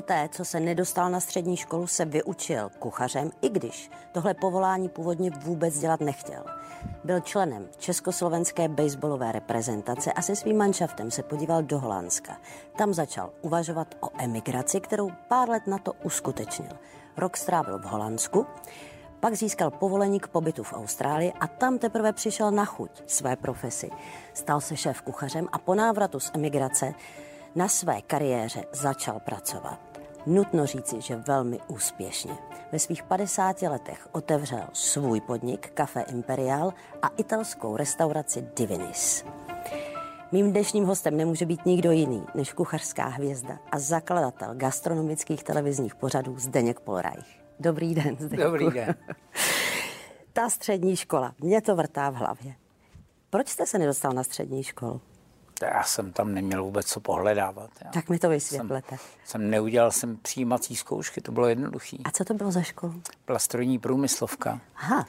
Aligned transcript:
Poté, 0.00 0.28
co 0.32 0.44
se 0.44 0.60
nedostal 0.60 1.10
na 1.10 1.20
střední 1.20 1.56
školu, 1.56 1.86
se 1.86 2.04
vyučil 2.04 2.70
kuchařem, 2.78 3.30
i 3.40 3.48
když 3.48 3.90
tohle 4.12 4.34
povolání 4.34 4.88
původně 4.88 5.30
vůbec 5.30 5.78
dělat 5.78 6.00
nechtěl. 6.00 6.44
Byl 7.04 7.20
členem 7.20 7.68
československé 7.78 8.68
baseballové 8.68 9.32
reprezentace 9.32 10.12
a 10.12 10.22
se 10.22 10.36
svým 10.36 10.56
manšaftem 10.56 11.10
se 11.10 11.22
podíval 11.22 11.62
do 11.62 11.78
Holandska. 11.78 12.36
Tam 12.76 12.94
začal 12.94 13.30
uvažovat 13.40 13.94
o 14.00 14.08
emigraci, 14.18 14.80
kterou 14.80 15.10
pár 15.28 15.48
let 15.48 15.66
na 15.66 15.78
to 15.78 15.92
uskutečnil. 15.92 16.72
Rok 17.16 17.36
strávil 17.36 17.78
v 17.78 17.84
Holandsku, 17.84 18.46
pak 19.20 19.34
získal 19.34 19.70
povolení 19.70 20.20
k 20.20 20.28
pobytu 20.28 20.62
v 20.62 20.72
Austrálii 20.72 21.32
a 21.40 21.46
tam 21.46 21.78
teprve 21.78 22.12
přišel 22.12 22.50
na 22.50 22.64
chuť 22.64 23.02
své 23.06 23.36
profesi. 23.36 23.90
Stal 24.34 24.60
se 24.60 24.76
šéf 24.76 25.02
kuchařem 25.02 25.48
a 25.52 25.58
po 25.58 25.74
návratu 25.74 26.20
z 26.20 26.30
emigrace 26.34 26.94
na 27.54 27.68
své 27.68 28.02
kariéře 28.02 28.64
začal 28.72 29.20
pracovat. 29.20 29.89
Nutno 30.26 30.66
říci, 30.66 31.00
že 31.00 31.16
velmi 31.16 31.58
úspěšně. 31.68 32.32
Ve 32.72 32.78
svých 32.78 33.02
50 33.02 33.62
letech 33.62 34.08
otevřel 34.12 34.64
svůj 34.72 35.20
podnik 35.20 35.72
Café 35.74 36.02
Imperial 36.02 36.72
a 37.02 37.08
italskou 37.08 37.76
restauraci 37.76 38.48
Divinis. 38.56 39.24
Mým 40.32 40.50
dnešním 40.50 40.84
hostem 40.84 41.16
nemůže 41.16 41.46
být 41.46 41.66
nikdo 41.66 41.90
jiný 41.90 42.26
než 42.34 42.52
kuchařská 42.52 43.08
hvězda 43.08 43.58
a 43.72 43.78
zakladatel 43.78 44.54
gastronomických 44.54 45.42
televizních 45.42 45.94
pořadů 45.94 46.38
Zdeněk 46.38 46.80
Polreich. 46.80 47.40
Dobrý 47.60 47.94
den, 47.94 48.16
Zdeňku. 48.18 48.44
Dobrý 48.44 48.70
den. 48.70 48.94
Ta 50.32 50.50
střední 50.50 50.96
škola, 50.96 51.34
mě 51.40 51.60
to 51.60 51.76
vrtá 51.76 52.10
v 52.10 52.14
hlavě. 52.14 52.54
Proč 53.30 53.48
jste 53.48 53.66
se 53.66 53.78
nedostal 53.78 54.12
na 54.12 54.24
střední 54.24 54.62
školu? 54.62 55.00
Já 55.66 55.82
jsem 55.82 56.12
tam 56.12 56.34
neměl 56.34 56.64
vůbec 56.64 56.86
co 56.86 57.00
pohledávat. 57.00 57.70
Já 57.84 57.90
tak 57.90 58.08
mi 58.08 58.18
to 58.18 58.28
vysvětlete. 58.28 58.96
Jsem, 58.96 59.08
jsem 59.24 59.50
neudělal 59.50 59.90
jsem 59.90 60.16
přijímací 60.16 60.76
zkoušky, 60.76 61.20
to 61.20 61.32
bylo 61.32 61.46
jednoduchý. 61.46 62.02
A 62.04 62.10
co 62.10 62.24
to 62.24 62.34
bylo 62.34 62.50
za 62.50 62.62
školu? 62.62 63.02
Byla 63.26 63.38
strojní 63.38 63.78
průmyslovka. 63.78 64.60
Aha. 64.76 65.06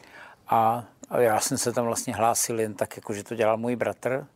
A, 0.47 0.85
a 1.09 1.19
já 1.19 1.39
jsem 1.39 1.57
se 1.57 1.71
tam 1.73 1.85
vlastně 1.85 2.15
hlásil 2.15 2.59
jen 2.59 2.73
tak, 2.73 2.95
jako 2.95 3.13
že 3.13 3.23
to 3.23 3.35
dělal 3.35 3.57
můj 3.57 3.75
bratr. 3.75 4.27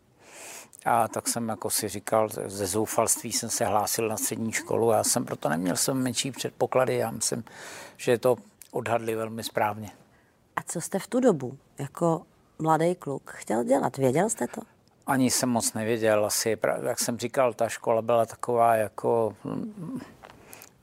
A 0.86 1.08
tak 1.08 1.28
jsem 1.28 1.50
jako 1.50 1.70
si 1.70 1.90
říkal, 1.90 2.30
ze 2.46 2.68
zoufalství 2.68 3.32
jsem 3.32 3.50
se 3.50 3.66
hlásil 3.66 4.08
na 4.08 4.18
střední 4.18 4.52
školu 4.52 4.92
a 4.92 4.98
já 4.98 5.04
jsem 5.04 5.26
proto 5.26 5.50
neměl 5.50 5.76
jsem 5.76 5.98
menší 5.98 6.32
předpoklady. 6.32 6.96
Já 6.96 7.12
myslím, 7.12 7.44
že 7.98 8.18
to 8.18 8.36
odhadli 8.72 9.16
velmi 9.16 9.44
správně. 9.44 9.92
A 10.56 10.64
co 10.64 10.82
jste 10.82 11.00
v 11.00 11.08
tu 11.08 11.20
dobu 11.20 11.58
jako 11.78 12.22
mladý 12.60 12.96
kluk 12.96 13.32
chtěl 13.32 13.64
dělat? 13.64 13.98
Věděl 13.98 14.30
jste 14.30 14.48
to? 14.48 14.62
Ani 15.08 15.32
jsem 15.32 15.50
moc 15.50 15.74
nevěděl. 15.74 16.26
Asi, 16.26 16.58
jak 16.84 17.00
jsem 17.00 17.18
říkal, 17.18 17.54
ta 17.54 17.70
škola 17.70 18.02
byla 18.02 18.26
taková 18.26 18.76
jako 18.76 19.36
hm, 19.46 20.00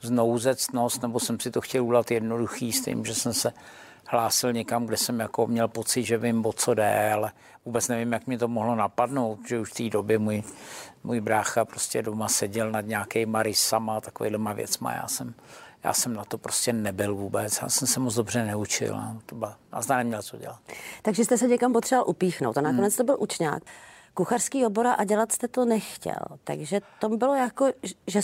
znouzecnost, 0.00 1.02
nebo 1.02 1.20
jsem 1.20 1.40
si 1.40 1.50
to 1.50 1.60
chtěl 1.60 1.84
udělat 1.84 2.10
jednoduchý 2.10 2.72
s 2.72 2.84
tím, 2.84 3.04
že 3.04 3.14
jsem 3.14 3.32
se 3.32 3.52
hlásil 4.06 4.52
někam, 4.52 4.86
kde 4.86 4.96
jsem 4.96 5.20
jako 5.20 5.46
měl 5.46 5.68
pocit, 5.68 6.02
že 6.02 6.18
vím, 6.18 6.46
o 6.46 6.52
co 6.52 6.74
jde, 6.74 7.12
ale 7.12 7.32
vůbec 7.64 7.88
nevím, 7.88 8.12
jak 8.12 8.26
mi 8.26 8.38
to 8.38 8.48
mohlo 8.48 8.74
napadnout, 8.74 9.38
že 9.48 9.60
už 9.60 9.70
v 9.70 9.74
té 9.74 9.88
době 9.88 10.18
můj, 10.18 10.42
můj 11.04 11.20
brácha 11.20 11.64
prostě 11.64 12.02
doma 12.02 12.28
seděl 12.28 12.70
nad 12.70 12.80
nějakýma 12.80 13.42
rysama, 13.42 14.00
takovýhlema 14.00 14.52
věcma. 14.52 14.92
Já 14.92 15.08
jsem, 15.08 15.34
já 15.84 15.92
jsem 15.92 16.14
na 16.14 16.24
to 16.24 16.38
prostě 16.38 16.72
nebyl 16.72 17.14
vůbec. 17.14 17.58
Já 17.62 17.68
jsem 17.68 17.88
se 17.88 18.00
moc 18.00 18.14
dobře 18.14 18.44
neučil. 18.44 18.94
A 18.94 19.16
to 19.26 19.34
byla, 19.34 19.56
a 19.72 19.82
zda 19.82 19.96
neměl 19.96 20.22
co 20.22 20.36
dělat. 20.36 20.58
Takže 21.02 21.24
jste 21.24 21.38
se 21.38 21.48
někam 21.48 21.72
potřeboval 21.72 22.10
upíchnout 22.10 22.58
a 22.58 22.60
nakonec 22.60 22.92
hmm. 22.92 22.96
to 22.96 23.04
byl 23.04 23.16
učňák. 23.18 23.62
Kuchařský 24.14 24.66
obor 24.66 24.86
a 24.86 25.04
dělat 25.04 25.32
jste 25.32 25.48
to 25.48 25.64
nechtěl. 25.64 26.22
Takže 26.44 26.80
to 26.98 27.08
bylo 27.08 27.34
jako, 27.34 27.66
že, 28.06 28.20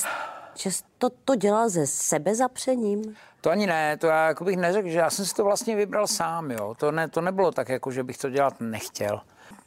že 0.54 0.71
to, 0.99 1.10
to 1.25 1.34
dělal 1.34 1.69
ze 1.69 1.87
sebe 1.87 2.34
zapřením? 2.34 3.16
To 3.41 3.50
ani 3.50 3.66
ne, 3.66 3.97
to 3.97 4.06
já 4.06 4.27
jako 4.27 4.44
bych 4.44 4.56
neřekl, 4.56 4.88
že 4.88 4.98
já 4.98 5.10
jsem 5.10 5.27
si 5.27 5.34
to 5.34 5.44
vlastně 5.44 5.77
vybral 5.77 6.06
sám, 6.06 6.50
jo. 6.50 6.75
To, 6.78 6.93
ne, 6.93 7.09
to 7.09 7.21
nebylo 7.21 7.53
tak, 7.53 7.69
jako 7.69 7.91
že 7.91 8.04
bych 8.04 8.19
to 8.19 8.31
dělat 8.31 8.60
nechtěl. 8.60 9.21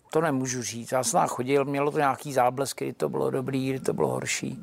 To 0.09 0.21
nemůžu 0.21 0.61
říct. 0.63 0.91
Já 0.91 1.03
jsem 1.03 1.19
tam 1.19 1.27
chodil, 1.27 1.65
mělo 1.65 1.91
to 1.91 1.97
nějaký 1.97 2.33
záblesky, 2.33 2.85
kdy 2.85 2.93
to 2.93 3.09
bylo 3.09 3.29
dobrý, 3.29 3.69
kdy 3.69 3.79
to 3.79 3.93
bylo 3.93 4.07
horší. 4.07 4.59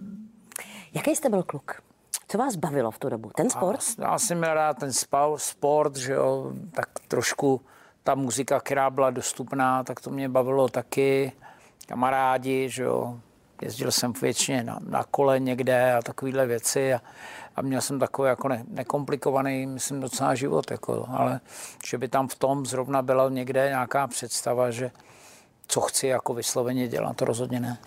Jaký 0.94 1.16
jste 1.16 1.28
byl 1.28 1.42
kluk? 1.42 1.82
Co 2.28 2.38
vás 2.38 2.56
bavilo 2.56 2.90
v 2.90 2.98
tu 2.98 3.08
dobu? 3.08 3.30
Ten 3.36 3.50
sport? 3.50 3.80
Já, 3.98 4.04
já 4.10 4.18
jsem 4.18 4.38
měl 4.38 4.54
rád 4.54 4.78
ten 4.78 4.92
sport, 5.36 5.96
že 5.96 6.12
jo, 6.12 6.52
tak 6.72 6.88
trošku 7.08 7.60
ta 8.02 8.14
muzika, 8.14 8.60
která 8.60 8.90
byla 8.90 9.10
dostupná, 9.10 9.84
tak 9.84 10.00
to 10.00 10.10
mě 10.10 10.28
bavilo 10.28 10.68
taky. 10.68 11.32
Kamarádi, 11.88 12.68
že 12.68 12.82
jo, 12.82 13.20
jezdil 13.62 13.92
jsem 13.92 14.12
většině 14.12 14.62
na, 14.62 14.78
na 14.88 15.04
kole 15.04 15.40
někde 15.40 15.92
a 15.92 16.02
takovéhle 16.02 16.46
věci 16.46 16.94
a, 16.94 17.00
a 17.56 17.62
měl 17.62 17.80
jsem 17.80 17.98
takový 17.98 18.28
jako 18.28 18.48
ne, 18.48 18.64
nekomplikovaný, 18.68 19.66
myslím, 19.66 20.00
docela 20.00 20.34
život, 20.34 20.70
jako, 20.70 21.06
ale 21.08 21.40
že 21.86 21.98
by 21.98 22.08
tam 22.08 22.28
v 22.28 22.34
tom 22.34 22.66
zrovna 22.66 23.02
byla 23.02 23.28
někde 23.28 23.68
nějaká 23.68 24.06
představa, 24.06 24.70
že 24.70 24.90
co 25.66 25.80
chci 25.80 26.06
jako 26.06 26.34
vysloveně 26.34 26.88
dělat, 26.88 27.16
to 27.16 27.24
rozhodně 27.24 27.60
ne. 27.60 27.78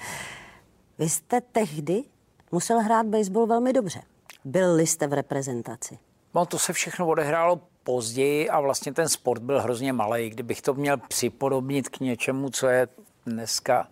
Vy 0.98 1.10
jste 1.10 1.42
tehdy 1.42 2.04
musel 2.52 2.80
hrát 2.80 3.06
baseball 3.06 3.48
velmi 3.48 3.74
dobře. 3.74 4.02
Byl 4.46 4.80
jste 4.80 5.08
v 5.08 5.14
reprezentaci? 5.14 6.00
No 6.36 6.46
to 6.46 6.60
se 6.60 6.74
všechno 6.74 7.08
odehrálo 7.08 7.62
později 7.84 8.50
a 8.50 8.60
vlastně 8.60 8.94
ten 8.94 9.10
sport 9.10 9.42
byl 9.42 9.62
hrozně 9.62 9.94
malý. 9.94 10.30
Kdybych 10.30 10.62
to 10.62 10.74
měl 10.74 10.98
připodobnit 10.98 11.90
k 11.90 12.00
něčemu, 12.00 12.50
co 12.50 12.68
je 12.68 12.88
dneska 13.26 13.88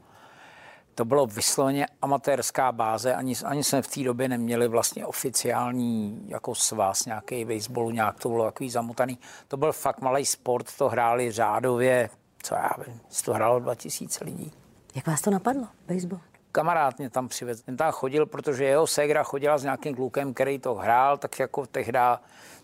to 1.00 1.06
bylo 1.06 1.26
vysloveně 1.26 1.86
amatérská 2.02 2.72
báze, 2.72 3.16
ani, 3.16 3.34
ani 3.46 3.64
jsme 3.64 3.82
v 3.82 3.88
té 3.88 4.04
době 4.04 4.30
neměli 4.30 4.68
vlastně 4.68 5.06
oficiální 5.06 6.24
jako 6.28 6.56
svaz 6.56 7.06
nějaký 7.06 7.46
baseballu, 7.46 7.92
nějak 7.92 8.20
to 8.20 8.30
bylo 8.30 8.46
takový 8.46 8.70
zamotaný. 8.70 9.20
To 9.48 9.58
byl 9.58 9.74
fakt 9.74 10.02
malý 10.02 10.26
sport, 10.26 10.78
to 10.78 10.90
hráli 10.90 11.32
řádově, 11.32 12.10
co 12.44 12.56
já 12.56 12.70
vím, 12.88 13.02
to 13.26 13.34
hrálo 13.34 13.60
2000 13.60 14.24
lidí. 14.24 14.52
Jak 14.96 15.08
vás 15.08 15.22
to 15.22 15.32
napadlo, 15.32 15.68
baseball? 15.88 16.22
Kamarád 16.52 16.98
mě 16.98 17.10
tam 17.10 17.28
přivedl. 17.28 17.60
Ten 17.66 17.78
tam 17.78 17.92
chodil, 17.92 18.26
protože 18.26 18.64
jeho 18.64 18.88
ségra 18.88 19.24
chodila 19.24 19.58
s 19.58 19.64
nějakým 19.64 19.96
klukem, 19.96 20.34
který 20.34 20.60
to 20.60 20.76
hrál, 20.76 21.18
tak 21.18 21.40
jako 21.40 21.66
tehdy 21.66 22.00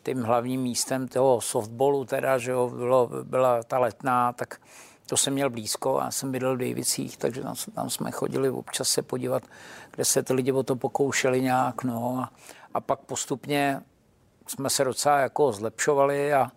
tím 0.03 0.23
hlavním 0.23 0.61
místem 0.61 1.07
toho 1.07 1.41
softballu 1.41 2.05
teda, 2.05 2.37
že 2.37 2.51
jo, 2.51 2.69
bylo, 2.69 3.09
byla 3.23 3.63
ta 3.63 3.79
letná, 3.79 4.33
tak 4.33 4.61
to 5.05 5.17
jsem 5.17 5.33
měl 5.33 5.49
blízko, 5.49 5.99
já 6.03 6.11
jsem 6.11 6.31
bydlel 6.31 6.55
v 6.55 6.59
Davicích, 6.59 7.17
takže 7.17 7.41
tam, 7.41 7.55
tam 7.75 7.89
jsme 7.89 8.11
chodili 8.11 8.49
občas 8.49 8.89
se 8.89 9.01
podívat, 9.01 9.43
kde 9.91 10.05
se 10.05 10.23
ty 10.23 10.33
lidi 10.33 10.51
o 10.51 10.63
to 10.63 10.75
pokoušeli 10.75 11.41
nějak, 11.41 11.83
no 11.83 12.19
a, 12.19 12.31
a 12.73 12.81
pak 12.81 12.99
postupně 12.99 13.81
jsme 14.47 14.69
se 14.69 14.83
docela 14.83 15.19
jako 15.19 15.51
zlepšovali 15.51 16.33
a, 16.33 16.51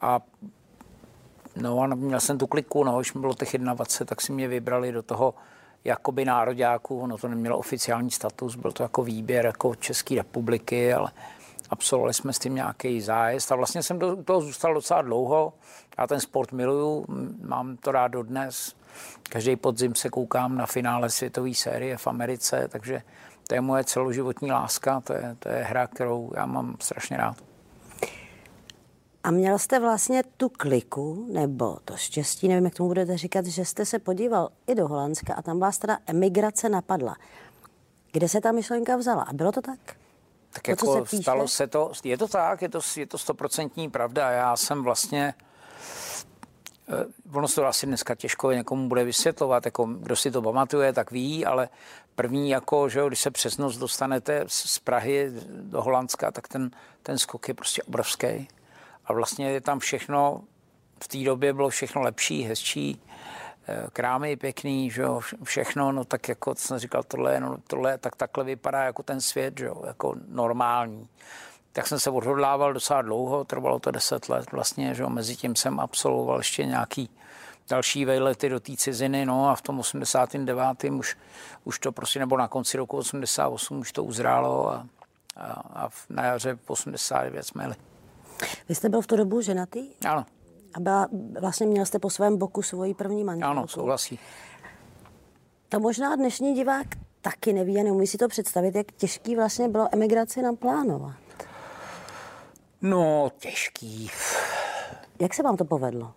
a 0.00 0.20
no 1.56 1.82
a 1.82 1.86
měl 1.86 2.20
jsem 2.20 2.38
tu 2.38 2.46
kliku, 2.46 2.84
no, 2.84 2.98
už 2.98 3.14
mi 3.14 3.20
bylo 3.20 3.34
těch 3.34 3.58
21, 3.58 4.06
tak 4.06 4.20
si 4.20 4.32
mě 4.32 4.48
vybrali 4.48 4.92
do 4.92 5.02
toho 5.02 5.34
jakoby 5.84 6.24
nároďáků, 6.24 7.06
no 7.06 7.18
to 7.18 7.28
nemělo 7.28 7.58
oficiální 7.58 8.10
status, 8.10 8.56
byl 8.56 8.72
to 8.72 8.82
jako 8.82 9.04
výběr 9.04 9.46
jako 9.46 9.74
České 9.74 10.14
republiky, 10.14 10.94
ale 10.94 11.10
absolvovali 11.72 12.14
jsme 12.14 12.32
s 12.32 12.38
tím 12.38 12.54
nějaký 12.54 13.00
zájezd 13.00 13.52
a 13.52 13.56
vlastně 13.56 13.82
jsem 13.82 13.98
do 13.98 14.22
toho 14.22 14.40
zůstal 14.40 14.74
docela 14.74 15.02
dlouho. 15.02 15.52
Já 15.98 16.06
ten 16.06 16.20
sport 16.20 16.52
miluju, 16.52 17.06
mám 17.44 17.76
to 17.76 17.92
rád 17.92 18.08
dodnes. 18.08 18.76
Každý 19.22 19.56
podzim 19.56 19.94
se 19.94 20.08
koukám 20.08 20.56
na 20.56 20.66
finále 20.66 21.10
světové 21.10 21.54
série 21.54 21.96
v 21.96 22.06
Americe, 22.06 22.68
takže 22.68 23.02
to 23.48 23.54
je 23.54 23.60
moje 23.60 23.84
celoživotní 23.84 24.52
láska, 24.52 25.00
to 25.00 25.12
je, 25.12 25.36
to 25.38 25.48
je 25.48 25.64
hra, 25.64 25.86
kterou 25.86 26.30
já 26.36 26.46
mám 26.46 26.76
strašně 26.80 27.16
rád. 27.16 27.36
A 29.24 29.30
měl 29.30 29.58
jste 29.58 29.80
vlastně 29.80 30.22
tu 30.36 30.48
kliku, 30.48 31.28
nebo 31.32 31.78
to 31.84 31.96
štěstí, 31.96 32.48
nevím, 32.48 32.64
jak 32.64 32.74
tomu 32.74 32.88
budete 32.88 33.18
říkat, 33.18 33.46
že 33.46 33.64
jste 33.64 33.86
se 33.86 33.98
podíval 33.98 34.48
i 34.66 34.74
do 34.74 34.88
Holandska 34.88 35.34
a 35.34 35.42
tam 35.42 35.58
vás 35.58 35.78
teda 35.78 35.98
emigrace 36.06 36.68
napadla. 36.68 37.16
Kde 38.12 38.28
se 38.28 38.40
ta 38.40 38.52
myšlenka 38.52 38.96
vzala? 38.96 39.22
A 39.22 39.32
bylo 39.32 39.52
to 39.52 39.60
tak? 39.60 40.01
Tak 40.52 40.62
to, 40.62 40.70
jako 40.70 41.06
se 41.06 41.22
stalo 41.22 41.48
se 41.48 41.66
to, 41.66 41.92
je 42.04 42.18
to 42.18 42.28
tak, 42.28 42.62
je 42.62 42.68
to, 42.68 42.80
je 42.96 43.06
to 43.06 43.18
stoprocentní 43.18 43.90
pravda. 43.90 44.30
Já 44.30 44.56
jsem 44.56 44.82
vlastně, 44.82 45.34
eh, 46.88 47.04
ono 47.32 47.48
se 47.48 47.54
to 47.54 47.66
asi 47.66 47.86
dneska 47.86 48.14
těžko 48.14 48.52
někomu 48.52 48.88
bude 48.88 49.04
vysvětlovat, 49.04 49.64
jako 49.64 49.84
kdo 49.84 50.16
si 50.16 50.30
to 50.30 50.42
pamatuje, 50.42 50.92
tak 50.92 51.10
ví, 51.10 51.46
ale 51.46 51.68
první, 52.14 52.50
jako, 52.50 52.88
že 52.88 52.98
jo, 52.98 53.08
když 53.08 53.20
se 53.20 53.30
přes 53.30 53.58
noc 53.58 53.76
dostanete 53.76 54.44
z 54.46 54.78
Prahy 54.78 55.32
do 55.48 55.82
Holandska, 55.82 56.30
tak 56.30 56.48
ten, 56.48 56.70
ten 57.02 57.18
skok 57.18 57.48
je 57.48 57.54
prostě 57.54 57.82
obrovský. 57.82 58.48
A 59.04 59.12
vlastně 59.12 59.50
je 59.50 59.60
tam 59.60 59.78
všechno, 59.78 60.42
v 61.02 61.08
té 61.08 61.18
době 61.18 61.52
bylo 61.52 61.68
všechno 61.68 62.02
lepší, 62.02 62.42
hezčí, 62.42 63.02
krámy 63.92 64.36
pěkný, 64.36 64.90
že 64.90 65.02
jo, 65.02 65.20
všechno, 65.42 65.92
no 65.92 66.04
tak 66.04 66.28
jako 66.28 66.54
jsem 66.54 66.78
říkal, 66.78 67.02
tohle, 67.02 67.40
no, 67.40 67.56
tohle, 67.66 67.98
tak 67.98 68.16
takhle 68.16 68.44
vypadá 68.44 68.82
jako 68.82 69.02
ten 69.02 69.20
svět, 69.20 69.58
že 69.58 69.66
jo, 69.66 69.82
jako 69.86 70.14
normální. 70.28 71.08
Tak 71.72 71.86
jsem 71.86 72.00
se 72.00 72.10
odhodlával 72.10 72.72
docela 72.72 73.02
dlouho, 73.02 73.44
trvalo 73.44 73.78
to 73.78 73.90
deset 73.90 74.28
let 74.28 74.52
vlastně, 74.52 74.94
že 74.94 75.02
jo, 75.02 75.08
mezi 75.08 75.36
tím 75.36 75.56
jsem 75.56 75.80
absolvoval 75.80 76.38
ještě 76.38 76.64
nějaký 76.64 77.10
další 77.68 78.04
vejlety 78.04 78.48
do 78.48 78.60
té 78.60 78.76
ciziny, 78.76 79.26
no 79.26 79.48
a 79.48 79.54
v 79.54 79.62
tom 79.62 79.78
89. 79.78 80.84
už, 80.84 81.16
už 81.64 81.78
to 81.78 81.92
prostě, 81.92 82.18
nebo 82.18 82.36
na 82.36 82.48
konci 82.48 82.76
roku 82.76 82.96
88 82.96 83.78
už 83.78 83.92
to 83.92 84.04
uzrálo 84.04 84.70
a, 84.70 84.86
A, 85.36 85.52
a 85.84 85.88
na 86.10 86.24
jaře 86.24 86.58
89 86.66 87.46
jsme 87.46 87.64
jeli. 87.64 87.74
Vy 88.68 88.74
jste 88.74 88.88
byl 88.88 89.00
v 89.00 89.06
tu 89.06 89.16
dobu 89.16 89.40
ženatý? 89.40 89.88
Ano. 90.08 90.26
A 90.74 90.80
byla, 90.80 91.08
vlastně 91.40 91.66
měl 91.66 91.86
jste 91.86 91.98
po 91.98 92.10
svém 92.10 92.38
boku 92.38 92.62
svoji 92.62 92.94
první 92.94 93.24
manželku? 93.24 93.50
Ano, 93.50 93.68
souhlasí. 93.68 94.18
To 95.68 95.80
možná 95.80 96.16
dnešní 96.16 96.54
divák 96.54 96.86
taky 97.20 97.52
neví 97.52 97.80
a 97.80 97.82
neumí 97.82 98.06
si 98.06 98.18
to 98.18 98.28
představit, 98.28 98.74
jak 98.74 98.92
těžký 98.92 99.36
vlastně 99.36 99.68
bylo 99.68 99.88
emigraci 99.92 100.42
naplánovat. 100.42 101.16
No, 102.82 103.32
těžký. 103.38 104.10
Jak 105.20 105.34
se 105.34 105.42
vám 105.42 105.56
to 105.56 105.64
povedlo? 105.64 106.14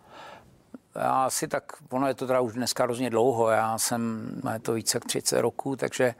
Já 0.96 1.30
si 1.30 1.48
tak, 1.48 1.64
ono 1.90 2.08
je 2.08 2.14
to 2.14 2.28
teda 2.28 2.42
už 2.42 2.54
dneska 2.54 2.84
hrozně 2.84 3.10
dlouho, 3.10 3.50
já 3.50 3.78
jsem, 3.78 4.32
je 4.54 4.60
to 4.60 4.74
více 4.74 4.98
jak 4.98 5.06
30 5.06 5.42
roků, 5.42 5.76
takže 5.76 6.16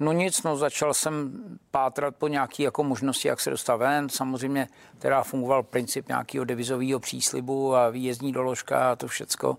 No 0.00 0.12
nic, 0.12 0.42
no 0.42 0.56
začal 0.56 0.94
jsem 0.94 1.32
pátrat 1.70 2.16
po 2.16 2.28
nějaké 2.28 2.62
jako 2.62 2.84
možnosti, 2.84 3.28
jak 3.28 3.40
se 3.40 3.50
dostat 3.50 3.76
ven. 3.76 4.08
Samozřejmě 4.08 4.68
teda 4.98 5.22
fungoval 5.22 5.62
princip 5.62 6.08
nějakého 6.08 6.44
devizového 6.44 7.00
příslibu 7.00 7.76
a 7.76 7.90
výjezdní 7.90 8.32
doložka 8.32 8.92
a 8.92 8.96
to 8.96 9.08
všecko. 9.08 9.58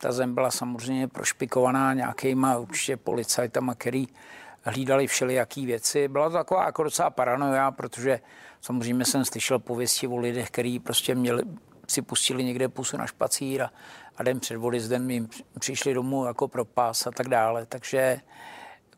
Ta 0.00 0.12
zem 0.12 0.34
byla 0.34 0.50
samozřejmě 0.50 1.08
prošpikovaná 1.08 1.94
nějakýma 1.94 2.58
určitě 2.58 2.96
policajtama, 2.96 3.74
který 3.74 4.08
hlídali 4.62 5.06
všelijaký 5.06 5.66
věci. 5.66 6.08
Byla 6.08 6.28
to 6.28 6.36
taková 6.36 6.64
jako 6.64 6.82
docela 6.82 7.10
paranoja, 7.10 7.70
protože 7.70 8.20
samozřejmě 8.60 9.04
jsem 9.04 9.24
slyšel 9.24 9.58
pověsti 9.58 10.06
o 10.06 10.16
lidech, 10.16 10.50
kteří 10.50 10.78
prostě 10.78 11.14
měli, 11.14 11.42
si 11.88 12.02
pustili 12.02 12.44
někde 12.44 12.68
pusu 12.68 12.96
na 12.96 13.06
špacír 13.06 13.62
a, 13.62 13.70
a 14.16 14.22
den 14.22 14.40
před 14.40 14.56
odjezdem 14.56 15.10
jim 15.10 15.28
přišli 15.58 15.94
domů 15.94 16.24
jako 16.24 16.48
pro 16.48 16.64
pás 16.64 17.06
a 17.06 17.10
tak 17.10 17.28
dále. 17.28 17.66
Takže 17.66 18.20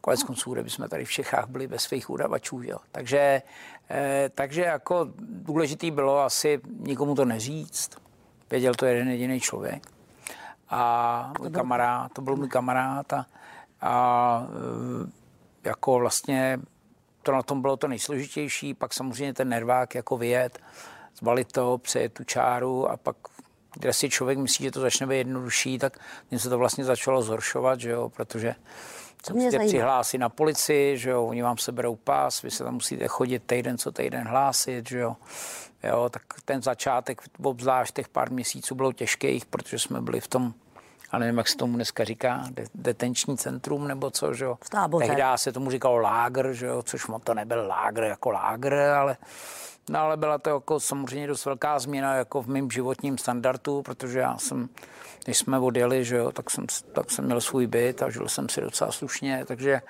Konec 0.05 0.23
konců, 0.23 0.55
kde 0.55 0.71
jsme 0.71 0.89
tady 0.89 1.05
v 1.05 1.11
Čechách 1.11 1.49
byli 1.49 1.67
bez 1.67 1.83
svých 1.83 2.11
udavačů. 2.11 2.61
Jo. 2.63 2.79
Takže, 2.93 3.43
eh, 3.91 4.31
takže 4.35 4.63
jako 4.63 5.09
důležitý 5.19 5.91
bylo 5.91 6.21
asi 6.21 6.61
nikomu 6.79 7.15
to 7.15 7.25
neříct. 7.25 7.97
Věděl 8.51 8.75
to 8.75 8.87
jeden 8.87 9.09
jediný 9.09 9.41
člověk. 9.41 9.87
A 10.71 11.33
můj 11.41 11.51
kamarád, 11.51 12.13
to 12.13 12.23
byl 12.23 12.37
můj 12.37 12.49
kamarád 12.49 13.13
a, 13.13 13.27
a 13.81 14.47
eh, 14.49 15.11
jako 15.65 15.99
vlastně 15.99 16.61
to 17.23 17.33
na 17.33 17.43
tom 17.43 17.63
bylo 17.63 17.77
to 17.77 17.89
nejsložitější, 17.89 18.75
pak 18.75 18.95
samozřejmě 18.95 19.35
ten 19.35 19.49
nervák 19.49 19.95
jako 19.95 20.17
vyjet, 20.17 20.59
zbalit 21.19 21.53
to, 21.53 21.79
přejet 21.79 22.13
tu 22.13 22.25
čáru 22.25 22.91
a 22.91 22.97
pak 22.97 23.17
kde 23.77 23.93
si 23.93 24.11
člověk 24.11 24.39
myslí, 24.39 24.65
že 24.65 24.71
to 24.71 24.81
začne 24.81 25.07
být 25.07 25.17
jednodušší, 25.17 25.79
tak 25.79 25.99
mě 26.31 26.39
se 26.39 26.49
to 26.49 26.59
vlastně 26.59 26.85
začalo 26.85 27.23
zhoršovat, 27.23 27.81
že 27.81 27.91
jo, 27.91 28.09
protože 28.09 28.55
co 29.25 29.35
mě 29.35 29.51
zajímá. 29.51 29.69
přihlásí 29.69 30.19
na 30.19 30.29
policii, 30.29 30.99
že 30.99 31.11
jo, 31.11 31.27
oni 31.27 31.43
vám 31.43 31.59
seberou 31.59 31.97
pás, 31.97 32.43
vy 32.43 32.51
se 32.51 32.65
tam 32.65 32.75
musíte 32.75 33.09
chodit 33.09 33.43
týden 33.47 33.79
co 33.79 33.93
týden 33.93 34.29
hlásit, 34.29 34.89
že 34.89 34.99
jo. 34.99 35.17
Jo, 35.83 36.09
tak 36.09 36.23
ten 36.45 36.63
začátek, 36.63 37.23
obzvlášť 37.43 37.95
těch 37.95 38.09
pár 38.09 38.31
měsíců 38.31 38.75
bylo 38.75 38.93
těžkých, 38.93 39.47
protože 39.47 39.79
jsme 39.79 40.01
byli 40.01 40.21
v 40.21 40.29
tom, 40.29 40.55
a 41.11 41.19
nevím, 41.19 41.39
jak 41.39 41.49
se 41.49 41.57
tomu 41.57 41.77
dneska 41.77 42.05
říká, 42.05 42.45
detenční 42.75 43.37
centrum 43.39 43.89
nebo 43.89 44.11
co, 44.11 44.35
že 44.35 44.45
jo. 44.45 44.59
Tehdy 44.99 45.23
se 45.37 45.53
tomu 45.53 45.71
říkalo 45.71 45.97
lágr, 45.97 46.53
že 46.53 46.67
jo, 46.67 46.83
což 46.83 47.07
to 47.25 47.35
nebyl 47.35 47.67
lágr 47.67 48.03
jako 48.03 48.31
lágr, 48.31 48.75
ale 48.75 49.17
No 49.91 49.99
ale 49.99 50.17
byla 50.17 50.39
to 50.39 50.51
jako 50.51 50.81
samozřejmě 50.81 51.27
dost 51.27 51.45
velká 51.45 51.79
změna 51.79 52.15
jako 52.15 52.43
v 52.43 52.47
mém 52.47 52.71
životním 52.71 53.19
standardu, 53.19 53.83
protože 53.83 54.19
já 54.19 54.39
jsem, 54.39 54.69
když 55.25 55.39
jsme 55.39 55.59
odjeli, 55.59 56.05
že 56.05 56.17
jo, 56.17 56.33
tak 56.33 56.51
jsem, 56.51 56.67
tak 56.93 57.11
jsem 57.11 57.25
měl 57.25 57.41
svůj 57.41 57.67
byt 57.67 58.03
a 58.03 58.11
žil 58.11 58.29
jsem 58.29 58.49
si 58.49 58.61
docela 58.61 58.93
slušně, 58.93 59.45
takže 59.47 59.81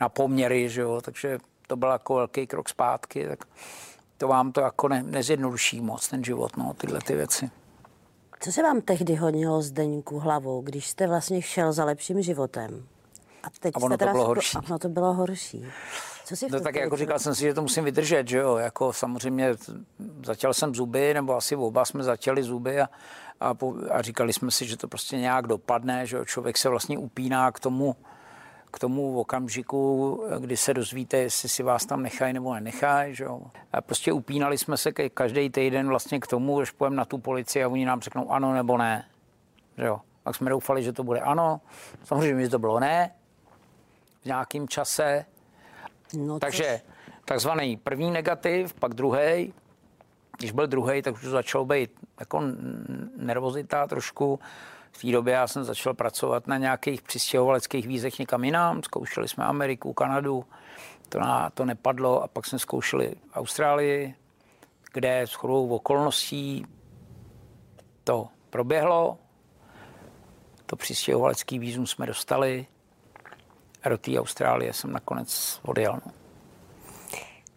na 0.00 0.08
poměry, 0.08 0.68
že 0.68 0.80
jo, 0.80 1.00
takže 1.00 1.38
to 1.66 1.76
byl 1.76 1.88
jako 1.88 2.14
velký 2.14 2.46
krok 2.46 2.68
zpátky, 2.68 3.28
tak 3.28 3.44
to 4.18 4.28
vám 4.28 4.52
to 4.52 4.60
jako 4.60 4.88
ne, 4.88 5.02
nezjednoduší 5.02 5.80
moc 5.80 6.08
ten 6.08 6.24
život, 6.24 6.56
no, 6.56 6.74
tyhle 6.74 7.00
ty 7.00 7.14
věci. 7.14 7.50
Co 8.40 8.52
se 8.52 8.62
vám 8.62 8.80
tehdy 8.80 9.14
hodilo 9.14 9.62
Zdeňku 9.62 10.18
hlavou, 10.18 10.62
když 10.62 10.86
jste 10.86 11.06
vlastně 11.06 11.42
šel 11.42 11.72
za 11.72 11.84
lepším 11.84 12.22
životem? 12.22 12.86
A, 13.46 13.50
teď 13.60 13.74
a 13.76 13.80
ono 13.82 13.98
to 13.98 14.06
bylo 14.06 14.26
horší. 14.26 14.58
Ono 14.66 14.78
to 14.78 14.88
bylo 14.88 15.12
horší. 15.12 15.64
Co 16.24 16.36
si 16.36 16.46
no 16.50 16.60
tak 16.60 16.74
jako 16.74 16.96
říkal 16.96 17.18
jsem 17.18 17.34
si, 17.34 17.40
že 17.40 17.54
to 17.54 17.62
musím 17.62 17.84
vydržet, 17.84 18.28
že 18.28 18.38
jo, 18.38 18.56
jako 18.56 18.92
samozřejmě 18.92 19.54
začal 20.24 20.54
jsem 20.54 20.74
zuby, 20.74 21.14
nebo 21.14 21.36
asi 21.36 21.56
oba 21.56 21.84
jsme 21.84 22.02
začali 22.02 22.42
zuby 22.42 22.80
a, 22.80 22.88
a, 23.40 23.54
a 23.90 24.02
říkali 24.02 24.32
jsme 24.32 24.50
si, 24.50 24.66
že 24.66 24.76
to 24.76 24.88
prostě 24.88 25.16
nějak 25.16 25.46
dopadne, 25.46 26.06
že 26.06 26.16
jo, 26.16 26.24
člověk 26.24 26.58
se 26.58 26.68
vlastně 26.68 26.98
upíná 26.98 27.52
k 27.52 27.60
tomu, 27.60 27.96
k 28.70 28.78
tomu 28.78 29.20
okamžiku, 29.20 30.22
kdy 30.38 30.56
se 30.56 30.74
dozvíte, 30.74 31.16
jestli 31.16 31.48
si 31.48 31.62
vás 31.62 31.86
tam 31.86 32.02
nechají 32.02 32.32
nebo 32.32 32.54
nenechají. 32.54 33.14
Že 33.14 33.24
jo. 33.24 33.40
A 33.72 33.80
prostě 33.80 34.12
upínali 34.12 34.58
jsme 34.58 34.76
se 34.76 34.92
každý 34.92 35.50
týden 35.50 35.88
vlastně 35.88 36.20
k 36.20 36.26
tomu, 36.26 36.64
že 36.64 36.72
půjdeme 36.76 36.96
na 36.96 37.04
tu 37.04 37.18
policii 37.18 37.64
a 37.64 37.68
oni 37.68 37.84
nám 37.84 38.00
řeknou 38.00 38.32
ano 38.32 38.54
nebo 38.54 38.78
ne. 38.78 39.04
Že 39.78 39.84
jo. 39.84 40.00
Pak 40.22 40.36
jsme 40.36 40.50
doufali, 40.50 40.82
že 40.82 40.92
to 40.92 41.04
bude 41.04 41.20
ano. 41.20 41.60
Samozřejmě, 42.04 42.44
že 42.44 42.50
to 42.50 42.58
bylo 42.58 42.80
ne. 42.80 43.10
V 44.24 44.26
nějakém 44.26 44.68
čase. 44.68 45.24
No, 46.14 46.38
Takže 46.38 46.80
což... 46.84 47.14
takzvaný 47.24 47.76
první 47.76 48.10
negativ, 48.10 48.74
pak 48.74 48.94
druhý. 48.94 49.54
Když 50.38 50.52
byl 50.52 50.66
druhý, 50.66 51.02
tak 51.02 51.14
už 51.14 51.24
začal 51.24 51.64
být 51.64 51.90
jako 52.20 52.42
nervozita 53.16 53.86
trošku. 53.86 54.40
V 54.92 55.00
té 55.00 55.12
době 55.12 55.34
já 55.34 55.46
jsem 55.46 55.64
začal 55.64 55.94
pracovat 55.94 56.46
na 56.46 56.58
nějakých 56.58 57.02
přistěhovaleckých 57.02 57.86
vízech 57.86 58.18
někam 58.18 58.44
jinam. 58.44 58.82
Zkoušeli 58.82 59.28
jsme 59.28 59.44
Ameriku, 59.44 59.92
Kanadu, 59.92 60.44
to, 61.08 61.20
na, 61.20 61.50
to 61.50 61.64
nepadlo 61.64 62.22
a 62.22 62.28
pak 62.28 62.46
jsme 62.46 62.58
zkoušeli 62.58 63.14
Austrálii, 63.34 64.14
kde 64.92 65.20
s 65.20 65.32
chodou 65.32 65.68
okolností 65.68 66.66
to 68.04 68.28
proběhlo. 68.50 69.18
To 70.66 70.76
přistěhovalecký 70.76 71.58
vízum 71.58 71.86
jsme 71.86 72.06
dostali 72.06 72.66
do 73.88 73.98
té 73.98 74.18
Austrálie 74.18 74.72
jsem 74.72 74.92
nakonec 74.92 75.60
odjel. 75.62 76.00
No. 76.06 76.12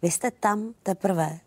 Vy 0.01 0.11
jste 0.11 0.31
tam 0.31 0.73
teprve 0.83 1.39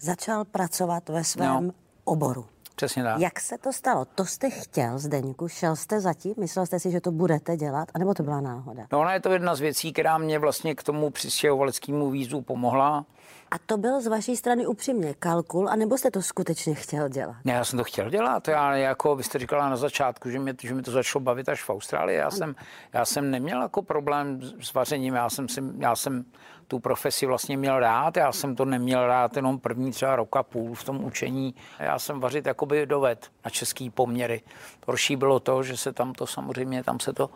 začal 0.00 0.44
pracovat 0.44 1.08
ve 1.08 1.24
svém 1.24 1.66
no. 1.66 1.72
oboru. 2.04 2.46
Přesně 2.76 3.02
tak. 3.02 3.20
Jak 3.20 3.40
se 3.40 3.58
to 3.58 3.72
stalo? 3.72 4.04
To 4.04 4.24
jste 4.24 4.50
chtěl, 4.50 4.98
Zdeňku? 4.98 5.48
Šel 5.48 5.76
jste 5.76 6.00
zatím? 6.00 6.34
Myslel 6.38 6.66
jste 6.66 6.80
si, 6.80 6.90
že 6.90 7.00
to 7.00 7.10
budete 7.10 7.56
dělat? 7.56 7.88
A 7.94 7.98
nebo 7.98 8.14
to 8.14 8.22
byla 8.22 8.40
náhoda? 8.40 8.86
No 8.92 9.00
ona 9.00 9.14
je 9.14 9.20
to 9.20 9.32
jedna 9.32 9.54
z 9.54 9.60
věcí, 9.60 9.92
která 9.92 10.18
mě 10.18 10.38
vlastně 10.38 10.74
k 10.74 10.82
tomu 10.82 11.10
přistěhovaleckému 11.10 12.10
vízu 12.10 12.40
pomohla. 12.40 13.04
A 13.50 13.58
to 13.66 13.76
byl 13.76 14.00
z 14.00 14.06
vaší 14.06 14.36
strany 14.36 14.66
upřímně 14.66 15.14
kalkul, 15.14 15.68
anebo 15.68 15.98
jste 15.98 16.10
to 16.10 16.22
skutečně 16.22 16.74
chtěl 16.74 17.08
dělat? 17.08 17.36
Ne, 17.44 17.52
já 17.52 17.64
jsem 17.64 17.76
to 17.76 17.84
chtěl 17.84 18.10
dělat. 18.10 18.48
Já 18.48 18.76
jako, 18.76 19.16
vy 19.16 19.22
jste 19.22 19.38
říkala 19.38 19.68
na 19.68 19.76
začátku, 19.76 20.30
že 20.30 20.38
mě, 20.38 20.54
že 20.62 20.74
mi 20.74 20.82
to 20.82 20.90
začalo 20.90 21.22
bavit 21.22 21.48
až 21.48 21.62
v 21.62 21.70
Austrálii. 21.70 22.16
Já, 22.18 22.30
jsem, 22.30 22.54
já 22.92 23.04
jsem 23.04 23.30
neměl 23.30 23.62
jako 23.62 23.82
problém 23.82 24.40
s 24.60 24.74
vařením. 24.74 25.14
Já 25.14 25.30
jsem, 25.30 25.48
si, 25.48 25.60
já 25.78 25.96
jsem 25.96 26.24
tu 26.68 26.78
profesi 26.78 27.26
vlastně 27.26 27.56
měl 27.56 27.80
rád. 27.80 28.16
Já 28.16 28.32
jsem 28.32 28.56
to 28.56 28.64
neměl 28.64 29.06
rád 29.06 29.36
jenom 29.36 29.58
první 29.58 29.90
třeba 29.90 30.16
rok 30.16 30.36
a 30.36 30.42
půl 30.42 30.74
v 30.74 30.84
tom 30.84 31.04
učení. 31.04 31.54
Já 31.78 31.98
jsem 31.98 32.20
vařit 32.20 32.46
jakoby 32.46 32.86
doved 32.86 33.30
na 33.44 33.50
český 33.50 33.90
poměry. 33.90 34.42
Horší 34.86 35.16
bylo 35.16 35.40
to, 35.40 35.62
že 35.62 35.76
se 35.76 35.92
tam 35.92 36.12
to 36.12 36.26
samozřejmě, 36.26 36.84
tam 36.84 37.00
se 37.00 37.12
to 37.12 37.30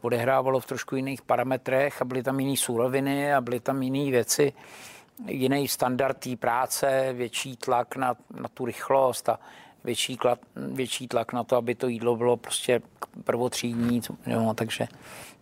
odehrávalo 0.00 0.60
v 0.60 0.66
trošku 0.66 0.96
jiných 0.96 1.22
parametrech 1.22 2.02
a 2.02 2.04
byly 2.04 2.22
tam 2.22 2.40
jiné 2.40 2.56
suroviny 2.56 3.34
a 3.34 3.40
byly 3.40 3.60
tam 3.60 3.82
jiné 3.82 4.10
věci 4.10 4.52
jiný 5.26 5.68
standard 5.68 6.18
té 6.18 6.36
práce, 6.36 7.12
větší 7.12 7.56
tlak 7.56 7.96
na, 7.96 8.14
na 8.40 8.48
tu 8.48 8.64
rychlost 8.64 9.28
a 9.28 9.38
větší, 9.84 10.16
klad, 10.16 10.38
větší 10.56 11.08
tlak 11.08 11.32
na 11.32 11.44
to, 11.44 11.56
aby 11.56 11.74
to 11.74 11.88
jídlo 11.88 12.16
bylo 12.16 12.36
prostě 12.36 12.82
prvotřídní. 13.24 14.00
Jo, 14.26 14.54
takže 14.54 14.88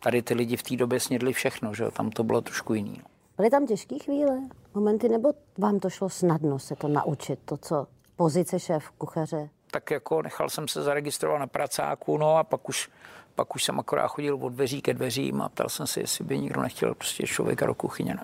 tady 0.00 0.22
ty 0.22 0.34
lidi 0.34 0.56
v 0.56 0.62
té 0.62 0.76
době 0.76 1.00
snědli 1.00 1.32
všechno, 1.32 1.74
že 1.74 1.84
jo, 1.84 1.90
tam 1.90 2.10
to 2.10 2.24
bylo 2.24 2.40
trošku 2.40 2.74
jiný. 2.74 3.02
Byly 3.36 3.50
tam 3.50 3.66
těžké 3.66 3.98
chvíle, 3.98 4.40
momenty, 4.74 5.08
nebo 5.08 5.32
vám 5.58 5.80
to 5.80 5.90
šlo 5.90 6.08
snadno 6.08 6.58
se 6.58 6.76
to 6.76 6.88
naučit, 6.88 7.38
to, 7.44 7.56
co 7.56 7.86
pozice 8.16 8.60
šéf 8.60 8.90
kuchaře? 8.90 9.48
Tak 9.70 9.90
jako 9.90 10.22
nechal 10.22 10.50
jsem 10.50 10.68
se 10.68 10.82
zaregistrovat 10.82 11.40
na 11.40 11.46
pracáku, 11.46 12.18
no 12.18 12.36
a 12.36 12.44
pak 12.44 12.68
už, 12.68 12.90
pak 13.34 13.54
už 13.54 13.64
jsem 13.64 13.80
akorát 13.80 14.08
chodil 14.08 14.34
od 14.34 14.48
dveří 14.48 14.82
ke 14.82 14.94
dveřím 14.94 15.42
a 15.42 15.48
ptal 15.48 15.68
jsem 15.68 15.86
se, 15.86 16.00
jestli 16.00 16.24
by 16.24 16.38
nikdo 16.38 16.62
nechtěl 16.62 16.94
prostě 16.94 17.26
člověka 17.26 17.66
do 17.66 17.74
kuchyně. 17.74 18.16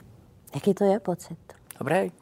Jaký 0.55 0.75
to 0.75 0.85
je 0.85 1.01
pocit? 1.01 1.39
Dobrý. 1.79 2.13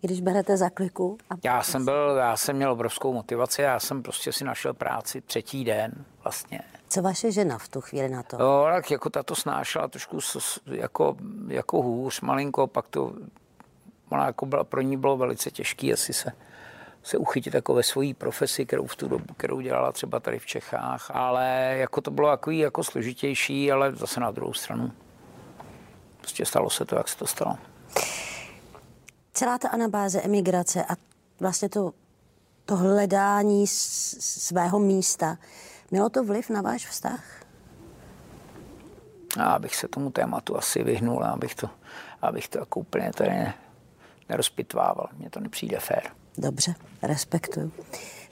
Když 0.00 0.20
berete 0.20 0.56
za 0.56 0.70
kliku? 0.70 1.18
A 1.30 1.34
já 1.44 1.62
jsem 1.62 1.84
byl, 1.84 2.16
já 2.16 2.36
jsem 2.36 2.56
měl 2.56 2.72
obrovskou 2.72 3.12
motivaci, 3.12 3.62
já 3.62 3.80
jsem 3.80 4.02
prostě 4.02 4.32
si 4.32 4.44
našel 4.44 4.74
práci 4.74 5.20
třetí 5.20 5.64
den 5.64 6.04
vlastně. 6.22 6.60
Co 6.88 7.02
vaše 7.02 7.32
žena 7.32 7.58
v 7.58 7.68
tu 7.68 7.80
chvíli 7.80 8.08
na 8.08 8.22
to? 8.22 8.36
Jo, 8.42 8.66
tak 8.72 8.90
jako 8.90 9.10
ta 9.10 9.22
to 9.22 9.34
snášela 9.34 9.88
trošku 9.88 10.18
jako, 10.66 11.16
jako 11.48 11.82
hůř, 11.82 12.20
malinko, 12.20 12.66
pak 12.66 12.88
to, 12.88 13.12
ona 14.08 14.26
jako 14.26 14.46
byla, 14.46 14.64
pro 14.64 14.80
ní 14.80 14.96
bylo 14.96 15.16
velice 15.16 15.50
těžké 15.50 15.92
asi 15.92 16.12
se, 16.12 16.32
se 17.02 17.18
uchytit 17.18 17.54
jako 17.54 17.74
ve 17.74 17.82
své 17.82 18.14
profesi, 18.18 18.66
kterou 18.66 18.86
v 18.86 18.96
tu 18.96 19.08
dobu, 19.08 19.34
kterou 19.36 19.60
dělala 19.60 19.92
třeba 19.92 20.20
tady 20.20 20.38
v 20.38 20.46
Čechách, 20.46 21.10
ale 21.14 21.74
jako 21.78 22.00
to 22.00 22.10
bylo 22.10 22.30
jako, 22.30 22.50
jako 22.50 22.84
složitější, 22.84 23.72
ale 23.72 23.92
zase 23.92 24.20
na 24.20 24.30
druhou 24.30 24.52
stranu. 24.52 24.92
Prostě 26.20 26.46
stalo 26.46 26.70
se 26.70 26.84
to, 26.84 26.96
jak 26.96 27.08
se 27.08 27.16
to 27.16 27.26
stalo. 27.26 27.56
Celá 29.40 29.58
ta 29.58 29.68
anabáze 29.68 30.20
emigrace 30.20 30.84
a 30.84 30.96
vlastně 31.40 31.68
to, 31.68 31.92
to 32.64 32.76
hledání 32.76 33.66
svého 33.66 34.78
místa, 34.78 35.38
mělo 35.90 36.08
to 36.08 36.24
vliv 36.24 36.50
na 36.50 36.62
váš 36.62 36.86
vztah? 36.86 37.24
A 39.38 39.44
abych 39.44 39.76
se 39.76 39.88
tomu 39.88 40.10
tématu 40.10 40.56
asi 40.56 40.82
vyhnul, 40.82 41.24
abych 41.24 41.54
to, 41.54 41.70
abych 42.22 42.48
to 42.48 42.58
jako 42.58 42.80
úplně 42.80 43.10
tady 43.16 43.52
nerozpitvával. 44.28 45.08
Mně 45.18 45.30
to 45.30 45.40
nepřijde 45.40 45.80
fér. 45.80 46.02
Dobře, 46.38 46.74
respektuju. 47.02 47.72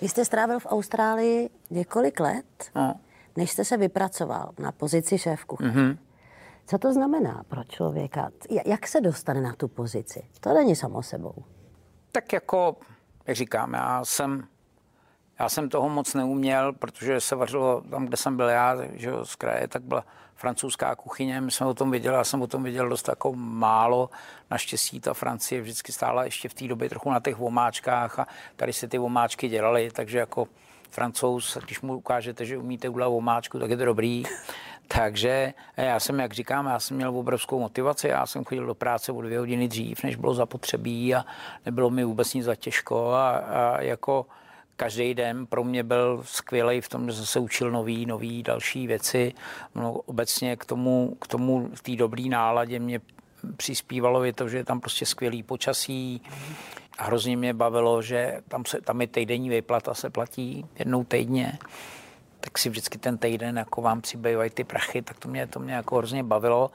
Vy 0.01 0.09
jste 0.09 0.25
strávil 0.25 0.61
v 0.61 0.67
Austrálii 0.67 1.51
několik 1.71 2.21
let, 2.21 2.71
no. 2.75 3.01
než 3.37 3.51
jste 3.51 3.65
se 3.65 3.77
vypracoval 3.77 4.51
na 4.59 4.73
pozici 4.73 5.19
šéfku. 5.19 5.57
Mm-hmm. 5.57 5.97
Co 6.69 6.79
to 6.79 6.93
znamená 6.93 7.45
pro 7.49 7.65
člověka? 7.65 8.31
Jak 8.67 8.89
se 8.89 9.01
dostane 9.01 9.41
na 9.41 9.53
tu 9.53 9.69
pozici? 9.69 10.23
To 10.41 10.55
není 10.55 10.77
samo 10.77 11.03
sebou. 11.03 11.35
Tak 12.13 12.33
jako, 12.33 12.77
jak 13.27 13.37
říkám, 13.37 13.75
já 13.75 14.05
jsem, 14.05 14.45
já 15.39 15.49
jsem 15.49 15.69
toho 15.69 15.89
moc 15.89 16.15
neuměl, 16.15 16.73
protože 16.73 17.21
se 17.21 17.37
vařilo 17.37 17.83
tam, 17.91 18.07
kde 18.07 18.17
jsem 18.17 18.37
byl 18.37 18.49
já, 18.49 18.77
že 18.93 19.11
z 19.23 19.37
kraje, 19.37 19.69
tak 19.69 19.83
byla 19.83 20.05
francouzská 20.35 20.97
kuchyně. 20.97 21.41
My 21.41 21.51
jsme 21.51 21.67
o 21.67 21.75
tom 21.75 21.91
viděli, 21.91 22.17
já 22.17 22.25
jsem 22.25 22.43
o 22.43 22.47
tom 22.47 22.63
viděl 22.63 22.89
dost 22.89 23.09
jako 23.09 23.33
málo. 23.35 24.11
Naštěstí 24.51 25.01
ta 25.01 25.15
Francie 25.15 25.61
vždycky 25.61 25.93
stála 25.93 26.25
ještě 26.25 26.49
v 26.49 26.55
té 26.55 26.69
době 26.69 26.89
trochu 26.89 27.11
na 27.11 27.21
těch 27.21 27.37
vomáčkách 27.37 28.19
a 28.19 28.27
tady 28.57 28.73
se 28.73 28.89
ty 28.89 28.99
vomáčky 28.99 29.49
dělaly, 29.49 29.91
takže 29.91 30.19
jako 30.19 30.49
francouz, 30.91 31.57
když 31.65 31.81
mu 31.81 31.97
ukážete, 31.97 32.45
že 32.45 32.59
umíte 32.59 32.89
udělat 32.89 33.09
vomáčku, 33.09 33.59
tak 33.59 33.71
je 33.71 33.77
to 33.77 33.85
dobrý. 33.85 34.23
Takže 34.89 35.55
já 35.77 36.01
jsem, 36.01 36.21
jak 36.21 36.33
říkám, 36.33 36.67
já 36.67 36.81
jsem 36.81 36.97
měl 36.97 37.17
obrovskou 37.17 37.61
motivaci, 37.61 38.09
já 38.09 38.27
jsem 38.27 38.45
chodil 38.45 38.67
do 38.67 38.75
práce 38.75 39.13
o 39.13 39.23
dvě 39.23 39.39
hodiny 39.39 39.69
dřív, 39.69 40.03
než 40.03 40.17
bylo 40.17 40.35
zapotřebí 40.35 41.15
a 41.15 41.25
nebylo 41.67 41.91
mi 41.91 42.05
vůbec 42.05 42.35
nic 42.35 42.45
za 42.45 42.55
těžko 42.55 43.11
a, 43.11 43.31
a 43.37 43.81
jako 43.81 44.27
každý 44.77 45.15
den 45.15 45.47
pro 45.47 45.65
mě 45.65 45.83
byl 45.83 46.23
skvělý 46.25 46.81
v 46.81 46.89
tom, 46.89 47.07
že 47.07 47.17
jsem 47.17 47.27
se 47.27 47.39
učil 47.39 47.71
nový, 47.71 48.07
nový 48.07 48.43
další 48.43 48.87
věci. 48.87 49.33
No, 49.75 49.93
obecně 49.93 50.57
k 50.57 50.65
tomu, 50.65 51.17
k 51.21 51.27
tomu 51.27 51.71
v 51.75 51.83
té 51.83 51.97
dobré 51.97 52.23
náladě 52.23 52.79
mě 52.79 53.01
přispívalo 53.57 54.25
je 54.25 54.33
to, 54.33 54.49
že 54.49 54.57
je 54.57 54.65
tam 54.65 54.81
prostě 54.81 55.07
skvělý 55.07 55.43
počasí. 55.43 56.23
A 56.99 57.05
hrozně 57.05 57.37
mě 57.37 57.55
bavilo, 57.55 58.03
že 58.03 58.41
tam, 58.49 58.65
se, 58.65 58.81
tam 58.81 59.01
je 59.01 59.07
týdenní 59.07 59.51
výplata, 59.51 59.95
se 59.95 60.11
platí 60.11 60.67
jednou 60.79 61.05
týdně 61.05 61.59
tak 62.41 62.59
si 62.59 62.69
vždycky 62.69 62.99
ten 62.99 63.19
týden 63.19 63.59
jako 63.59 63.83
vám 63.83 64.01
přibývají 64.01 64.51
ty 64.51 64.65
prachy, 64.65 65.03
tak 65.03 65.19
to 65.19 65.29
mě, 65.29 65.47
to 65.47 65.61
mě 65.61 65.75
jako 65.75 65.97
hrozně 65.97 66.23
bavilo. 66.23 66.71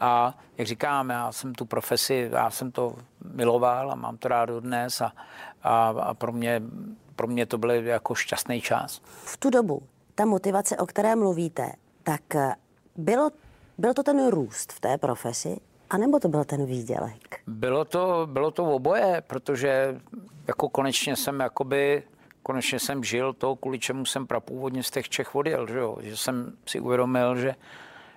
A 0.00 0.38
jak 0.58 0.66
říkám, 0.66 1.10
já 1.10 1.32
jsem 1.32 1.54
tu 1.54 1.64
profesi, 1.64 2.30
já 2.32 2.50
jsem 2.50 2.72
to 2.72 2.96
miloval 3.34 3.92
a 3.92 3.94
mám 3.94 4.16
to 4.16 4.28
rád 4.28 4.50
dnes 4.50 5.00
a, 5.00 5.12
a, 5.62 5.88
a 5.88 6.14
pro, 6.14 6.32
mě, 6.32 6.62
pro 7.16 7.26
mě 7.26 7.46
to 7.46 7.58
byl 7.58 7.70
jako 7.70 8.14
šťastný 8.14 8.60
čas. 8.60 9.00
V 9.24 9.36
tu 9.36 9.50
dobu 9.50 9.82
ta 10.14 10.24
motivace, 10.24 10.76
o 10.76 10.86
které 10.86 11.16
mluvíte, 11.16 11.72
tak 12.02 12.22
bylo, 12.96 13.30
byl 13.78 13.94
to 13.94 14.02
ten 14.02 14.28
růst 14.28 14.72
v 14.72 14.80
té 14.80 14.98
profesi, 14.98 15.56
anebo 15.90 16.20
to 16.20 16.28
byl 16.28 16.44
ten 16.44 16.66
výdělek? 16.66 17.40
Bylo 17.46 17.84
to, 17.84 18.28
bylo 18.32 18.50
to 18.50 18.64
oboje, 18.64 19.22
protože 19.26 20.00
jako 20.46 20.68
konečně 20.68 21.16
jsem 21.16 21.40
jakoby 21.40 22.02
konečně 22.48 22.80
jsem 22.80 23.04
žil 23.04 23.32
to, 23.32 23.56
kvůli 23.56 23.78
čemu 23.78 24.04
jsem 24.04 24.26
prapůvodně 24.26 24.82
z 24.82 24.90
těch 24.90 25.08
Čech 25.08 25.34
odjel, 25.34 25.66
že, 25.66 25.78
jo? 25.78 25.96
že 26.00 26.16
jsem 26.16 26.52
si 26.66 26.80
uvědomil, 26.80 27.36
že, 27.36 27.54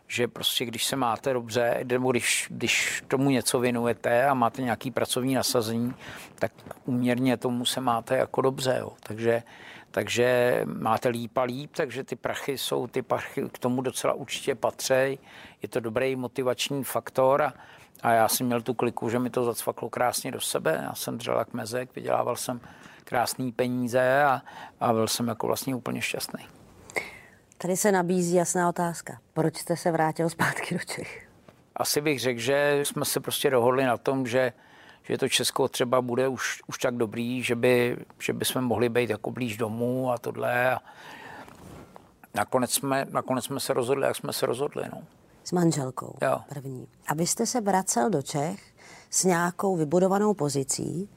že 0.08 0.28
prostě 0.28 0.66
když 0.66 0.86
se 0.86 0.96
máte 0.96 1.34
dobře, 1.34 1.84
nebo 1.84 2.12
když, 2.12 2.48
když 2.50 3.04
tomu 3.08 3.30
něco 3.30 3.60
věnujete 3.60 4.26
a 4.26 4.34
máte 4.34 4.62
nějaký 4.62 4.92
pracovní 4.92 5.34
nasazení, 5.34 5.94
tak 6.36 6.52
uměrně 6.86 7.38
tomu 7.38 7.66
se 7.66 7.82
máte 7.82 8.18
jako 8.18 8.42
dobře. 8.42 8.78
Jo? 8.80 8.92
Takže, 9.04 9.44
takže 9.92 10.62
máte 10.66 11.10
líp 11.10 11.38
a 11.38 11.44
líp, 11.44 11.72
takže 11.76 12.04
ty 12.04 12.16
prachy 12.16 12.58
jsou, 12.58 12.88
ty 12.88 13.02
prachy 13.02 13.50
k 13.52 13.60
tomu 13.60 13.82
docela 13.82 14.14
určitě 14.14 14.56
patří. 14.56 15.20
Je 15.62 15.70
to 15.70 15.80
dobrý 15.80 16.16
motivační 16.16 16.84
faktor 16.84 17.42
a, 17.42 17.54
a 18.02 18.12
já 18.12 18.28
jsem 18.28 18.48
měl 18.48 18.62
tu 18.62 18.74
kliku, 18.74 19.10
že 19.10 19.20
mi 19.20 19.30
to 19.30 19.44
zacvaklo 19.44 19.90
krásně 19.90 20.32
do 20.32 20.42
sebe. 20.42 20.82
Já 20.84 20.96
jsem 20.96 21.18
dřel 21.18 21.38
jak 21.38 21.54
mezek, 21.54 21.96
vydělával 21.96 22.36
jsem 22.36 22.62
krásné 23.04 23.52
peníze 23.52 24.24
a, 24.24 24.42
a 24.80 24.94
byl 24.94 25.08
jsem 25.08 25.28
jako 25.28 25.48
vlastně 25.48 25.76
úplně 25.76 26.02
šťastný. 26.02 26.48
Tady 27.58 27.78
se 27.78 27.92
nabízí 27.92 28.36
jasná 28.36 28.70
otázka. 28.70 29.18
Proč 29.34 29.58
jste 29.58 29.78
se 29.78 29.92
vrátil 29.92 30.30
zpátky 30.30 30.76
do 30.76 30.80
Čech? 30.80 31.28
Asi 31.76 32.02
bych 32.02 32.20
řekl, 32.20 32.40
že 32.40 32.80
jsme 32.84 33.06
se 33.06 33.20
prostě 33.20 33.50
dohodli 33.50 33.86
na 33.86 33.98
tom, 33.98 34.28
že, 34.28 34.54
že 35.04 35.18
to 35.18 35.30
Česko 35.30 35.68
třeba 35.68 36.02
bude 36.02 36.28
už, 36.28 36.62
už 36.68 36.78
tak 36.78 36.96
dobrý, 36.96 37.44
že 37.44 37.56
by, 37.56 37.98
že 38.20 38.34
by 38.34 38.46
jsme 38.46 38.62
mohli 38.62 38.90
být 38.90 39.10
jako 39.10 39.32
blíž 39.32 39.58
domů 39.58 40.12
a 40.12 40.18
tohle. 40.18 40.72
A 40.76 40.80
nakonec, 42.34 42.72
jsme, 42.72 43.06
nakonec 43.10 43.46
jsme 43.46 43.60
se 43.60 43.74
rozhodli, 43.74 44.08
jak 44.08 44.16
jsme 44.16 44.34
se 44.34 44.46
rozhodli. 44.46 44.84
No. 44.92 45.02
S 45.44 45.52
manželkou 45.52 46.18
jo. 46.22 46.40
první. 46.50 46.88
Abyste 47.08 47.46
se 47.46 47.62
vracel 47.62 48.10
do 48.10 48.22
Čech 48.22 48.60
s 49.10 49.24
nějakou 49.24 49.76
vybudovanou 49.76 50.34
pozicí, 50.34 51.10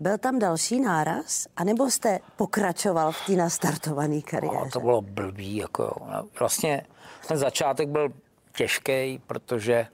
byl 0.00 0.18
tam 0.18 0.38
další 0.38 0.80
náraz, 0.80 1.46
anebo 1.56 1.90
jste 1.90 2.18
pokračoval 2.36 3.12
v 3.12 3.26
té 3.26 3.32
nastartované 3.32 4.22
kariéře? 4.22 4.56
No, 4.64 4.70
to 4.70 4.80
bylo 4.80 5.00
blbý. 5.00 5.56
Jako, 5.56 6.06
vlastně 6.38 6.86
ten 7.28 7.38
začátek 7.38 7.88
byl 7.88 8.08
těžký, 8.56 9.22
protože 9.26 9.86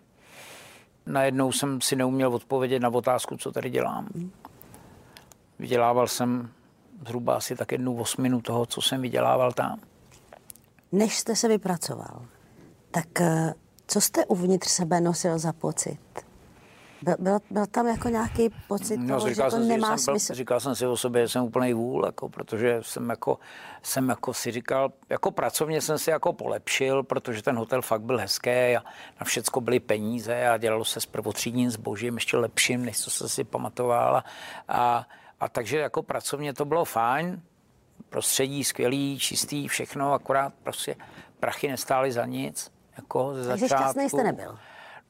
najednou 1.06 1.52
jsem 1.52 1.80
si 1.80 1.96
neuměl 1.96 2.34
odpovědět 2.34 2.80
na 2.80 2.88
otázku, 2.88 3.36
co 3.36 3.52
tady 3.52 3.70
dělám. 3.70 4.08
Vydělával 5.58 6.06
jsem 6.08 6.50
zhruba 7.06 7.36
asi 7.36 7.56
tak 7.56 7.72
jednu 7.72 8.00
osminu 8.00 8.40
toho, 8.40 8.66
co 8.66 8.82
jsem 8.82 9.00
vydělával 9.02 9.52
tam. 9.52 9.80
Než 10.92 11.18
jste 11.18 11.36
se 11.36 11.48
vypracoval, 11.48 12.26
tak 12.90 13.20
eh, 13.20 13.54
co 13.86 14.00
jste 14.00 14.26
uvnitř 14.26 14.68
sebe 14.68 15.00
nosil 15.00 15.38
za 15.38 15.52
pocit? 15.52 16.29
Byl, 17.02 17.14
byl, 17.18 17.38
byl 17.50 17.66
tam 17.66 17.86
jako 17.86 18.08
nějaký 18.08 18.50
pocit 18.68 18.96
no, 18.96 19.16
toho, 19.16 19.28
že 19.28 19.42
to 19.42 19.50
jsem, 19.50 19.68
nemá 19.68 19.96
že 19.96 20.02
smysl? 20.02 20.32
Byl, 20.32 20.36
říkal 20.36 20.60
jsem 20.60 20.74
si 20.74 20.86
o 20.86 20.96
sobě, 20.96 21.22
že 21.22 21.28
jsem 21.28 21.42
úplný 21.42 21.72
vůl, 21.72 22.06
jako, 22.06 22.28
protože 22.28 22.78
jsem 22.82 23.10
jako, 23.10 23.38
jsem 23.82 24.08
jako 24.08 24.34
si 24.34 24.50
říkal, 24.50 24.92
jako 25.08 25.30
pracovně 25.30 25.80
jsem 25.80 25.98
si 25.98 26.10
jako 26.10 26.32
polepšil, 26.32 27.02
protože 27.02 27.42
ten 27.42 27.56
hotel 27.56 27.82
fakt 27.82 28.02
byl 28.02 28.18
hezký 28.18 28.50
a 28.50 28.82
na 29.20 29.24
všecko 29.24 29.60
byly 29.60 29.80
peníze 29.80 30.48
a 30.48 30.56
dělalo 30.56 30.84
se 30.84 31.00
s 31.00 31.06
prvotřídním 31.06 31.70
zbožím 31.70 32.14
ještě 32.14 32.36
lepším, 32.36 32.84
než 32.84 33.00
co 33.00 33.10
jsem 33.10 33.28
si 33.28 33.44
pamatoval. 33.44 34.16
A, 34.16 34.24
a, 34.68 35.06
a 35.40 35.48
takže 35.48 35.78
jako 35.78 36.02
pracovně 36.02 36.54
to 36.54 36.64
bylo 36.64 36.84
fajn, 36.84 37.42
prostředí 38.08 38.64
skvělý, 38.64 39.18
čistý, 39.18 39.68
všechno, 39.68 40.12
akorát 40.12 40.52
prostě 40.62 40.96
prachy 41.40 41.68
nestály 41.68 42.12
za 42.12 42.26
nic. 42.26 42.72
Jako 42.96 43.34
ze 43.34 43.48
Takže 43.48 43.60
začátku. 43.68 43.84
šťastný 43.84 44.08
jste 44.08 44.22
nebyl? 44.22 44.58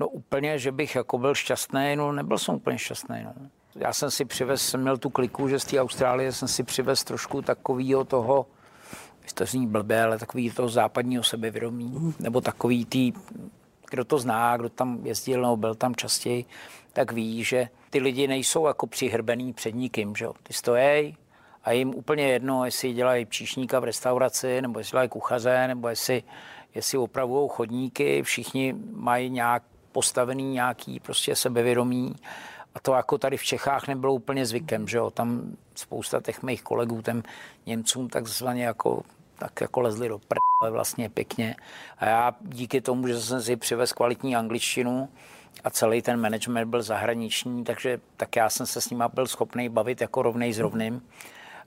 No 0.01 0.09
úplně, 0.09 0.59
že 0.59 0.73
bych 0.73 0.95
jako 0.95 1.19
byl 1.19 1.35
šťastný, 1.35 1.97
no 1.97 2.13
nebyl 2.13 2.39
jsem 2.39 2.55
úplně 2.55 2.79
šťastný. 2.79 3.25
No. 3.25 3.33
Já 3.75 3.93
jsem 3.93 4.11
si 4.11 4.25
přivez, 4.25 4.63
jsem 4.63 4.81
měl 4.81 4.99
tu 4.99 5.11
kliku, 5.11 5.49
že 5.49 5.59
z 5.59 5.65
té 5.65 5.81
Austrálie 5.81 6.33
jsem 6.33 6.49
si 6.49 6.63
přivez 6.63 7.05
trošku 7.05 7.43
takového 7.43 8.05
toho, 8.05 8.47
to 9.35 9.47
zní 9.47 9.67
blbě, 9.67 10.03
ale 10.03 10.19
takový 10.19 10.51
toho 10.51 10.69
západního 10.69 11.23
sebevědomí, 11.23 12.15
nebo 12.19 12.41
takový 12.41 12.85
tý, 12.85 13.13
kdo 13.91 14.05
to 14.05 14.19
zná, 14.19 14.57
kdo 14.57 14.69
tam 14.69 15.07
jezdil 15.07 15.43
nebo 15.43 15.57
byl 15.57 15.75
tam 15.75 15.95
častěji, 15.95 16.45
tak 16.93 17.13
ví, 17.13 17.45
že 17.45 17.69
ty 17.91 17.99
lidi 17.99 18.29
nejsou 18.29 18.67
jako 18.67 18.87
přihrbený 18.87 19.53
před 19.53 19.75
nikým, 19.75 20.17
že 20.17 20.25
jo. 20.25 20.35
Ty 20.43 20.53
stojí 20.53 21.17
a 21.65 21.73
jim 21.73 21.95
úplně 21.95 22.27
jedno, 22.27 22.65
jestli 22.65 22.93
dělají 22.93 23.25
příšníka 23.25 23.81
v 23.81 23.85
restauraci, 23.85 24.63
nebo 24.63 24.79
jestli 24.79 24.91
dělají 24.91 25.09
kuchaře, 25.09 25.69
nebo 25.69 25.89
jestli, 25.89 26.23
jestli 26.75 26.99
opravují 26.99 27.49
chodníky, 27.53 28.23
všichni 28.23 28.75
mají 28.93 29.31
nějak 29.31 29.63
postavený 29.93 30.53
nějaký 30.53 31.01
prostě 31.01 31.37
sebevědomí. 31.37 32.15
A 32.75 32.81
to 32.81 32.95
jako 32.95 33.19
tady 33.19 33.37
v 33.37 33.43
Čechách 33.43 33.89
nebylo 33.89 34.15
úplně 34.15 34.47
zvykem, 34.47 34.89
že 34.89 34.99
jo. 34.99 35.11
Tam 35.11 35.57
spousta 35.75 36.21
těch 36.21 36.43
mých 36.43 36.63
kolegů, 36.63 37.03
těm 37.03 37.23
Němcům 37.67 38.09
takzvaně 38.09 38.65
jako, 38.65 39.03
tak 39.39 39.61
jako 39.61 39.81
lezli 39.81 40.09
do 40.09 40.19
prdele 40.19 40.71
vlastně 40.73 41.09
pěkně. 41.09 41.57
A 41.99 42.07
já 42.07 42.35
díky 42.41 42.81
tomu, 42.81 43.09
že 43.09 43.21
jsem 43.21 43.43
si 43.43 43.57
přivez 43.57 43.93
kvalitní 43.93 44.37
angličtinu, 44.37 45.09
a 45.65 45.71
celý 45.71 46.03
ten 46.03 46.21
management 46.21 46.69
byl 46.69 46.83
zahraniční, 46.83 47.65
takže 47.65 48.01
tak 48.17 48.37
já 48.37 48.51
jsem 48.51 48.67
se 48.67 48.81
s 48.81 48.91
nima 48.91 49.09
byl 49.09 49.27
schopný 49.27 49.69
bavit 49.69 50.01
jako 50.01 50.23
rovnej 50.23 50.53
s 50.53 50.59
rovným. 50.59 51.03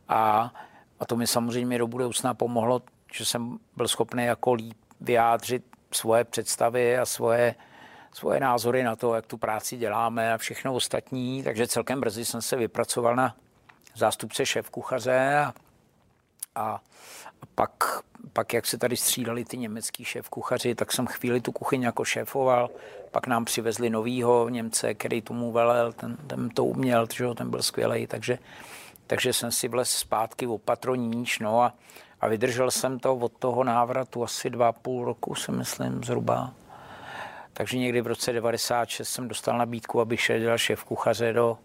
A, 0.08 0.54
a 1.00 1.06
to 1.06 1.16
mi 1.16 1.28
samozřejmě 1.28 1.78
do 1.78 1.88
budoucna 1.88 2.34
pomohlo, 2.34 2.82
že 3.14 3.26
jsem 3.26 3.60
byl 3.76 3.88
schopný 3.88 4.26
jako 4.26 4.54
líp 4.54 4.78
vyjádřit 5.02 5.64
svoje 5.92 6.24
představy 6.24 6.98
a 6.98 7.06
svoje, 7.06 7.56
svoje 8.14 8.40
názory 8.40 8.84
na 8.84 8.96
to, 8.96 9.16
jak 9.16 9.26
tu 9.26 9.38
práci 9.38 9.78
děláme 9.78 10.34
a 10.34 10.38
všechno 10.38 10.74
ostatní. 10.74 11.44
Takže 11.44 11.68
celkem 11.68 12.00
brzy 12.00 12.26
jsem 12.26 12.42
se 12.42 12.56
vypracoval 12.56 13.16
na 13.16 13.36
zástupce 13.96 14.46
šéf 14.46 14.70
kuchaře 14.70 15.38
a, 15.38 15.54
a, 16.56 16.82
pak, 17.56 17.84
pak, 18.34 18.54
jak 18.54 18.66
se 18.66 18.78
tady 18.78 18.98
střídali 18.98 19.46
ty 19.46 19.58
německý 19.58 20.06
šéf 20.06 20.30
kuchaři, 20.30 20.76
tak 20.76 20.92
jsem 20.92 21.08
chvíli 21.08 21.42
tu 21.42 21.52
kuchyň 21.52 21.82
jako 21.82 22.06
šéfoval. 22.06 22.70
Pak 23.12 23.28
nám 23.28 23.46
přivezli 23.46 23.90
novýho 23.90 24.50
Němce, 24.50 24.94
který 24.94 25.22
tomu 25.22 25.52
velel, 25.52 25.94
ten, 25.94 26.18
ten 26.28 26.50
to 26.50 26.66
uměl, 26.66 27.08
že 27.14 27.26
ten 27.36 27.50
byl 27.50 27.62
skvělý, 27.62 28.08
takže, 28.08 28.40
takže 29.08 29.34
jsem 29.34 29.52
si 29.52 29.68
vlez 29.68 29.90
zpátky 29.90 30.48
o 30.48 30.58
patroníč, 30.58 31.40
no 31.40 31.62
a, 31.62 31.74
a 32.22 32.28
vydržel 32.28 32.72
jsem 32.72 33.00
to 33.00 33.16
od 33.16 33.32
toho 33.32 33.64
návratu 33.64 34.24
asi 34.24 34.50
dva 34.50 34.72
půl 34.72 35.06
roku, 35.06 35.36
si 35.36 35.52
myslím, 35.52 36.04
zhruba. 36.04 36.54
Takže 37.54 37.78
někdy 37.78 38.02
v 38.02 38.08
roce 38.08 38.34
96 38.34 39.10
jsem 39.10 39.28
dostal 39.28 39.58
nabídku, 39.58 40.02
abych 40.02 40.22
šel 40.22 40.40
dělat 40.40 40.58
šéf 40.58 40.84
kuchaře 40.84 41.34
do, 41.34 41.58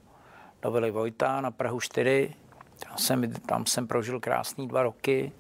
do 0.63 0.71
Vily 0.71 0.91
Vojta 0.91 1.41
na 1.41 1.51
Prahu 1.51 1.81
4. 1.81 2.35
Tam 2.79 2.99
jsem, 2.99 3.33
tam 3.33 3.67
jsem 3.67 3.87
prožil 3.87 4.21
krásný 4.21 4.69
dva 4.69 4.83
roky. 4.83 5.33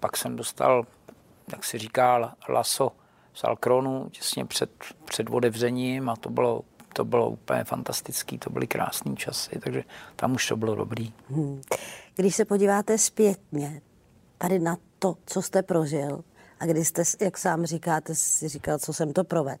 Pak 0.00 0.16
jsem 0.16 0.36
dostal, 0.36 0.86
jak 1.52 1.64
se 1.64 1.78
říká, 1.78 2.36
laso 2.48 2.92
z 3.34 3.44
Alkronu 3.44 4.08
těsně 4.10 4.44
před, 4.44 4.70
před 5.04 5.30
otevřením 5.30 6.08
a 6.08 6.16
to 6.16 6.30
bylo, 6.30 6.62
to 6.92 7.04
bylo 7.04 7.30
úplně 7.30 7.64
fantastický, 7.64 8.38
to 8.38 8.50
byly 8.50 8.66
krásné 8.66 9.16
časy, 9.16 9.58
takže 9.58 9.84
tam 10.16 10.34
už 10.34 10.48
to 10.48 10.56
bylo 10.56 10.74
dobrý. 10.74 11.12
Hmm. 11.30 11.62
Když 12.16 12.36
se 12.36 12.44
podíváte 12.44 12.98
zpětně 12.98 13.80
tady 14.38 14.58
na 14.58 14.76
to, 14.98 15.16
co 15.26 15.42
jste 15.42 15.62
prožil, 15.62 16.24
a 16.62 16.66
když 16.66 16.88
jste, 16.88 17.02
jak 17.20 17.38
sám 17.38 17.66
říkáte, 17.66 18.14
si 18.14 18.48
říkal, 18.48 18.78
co 18.78 18.92
jsem 18.92 19.12
to 19.12 19.24
proved. 19.24 19.60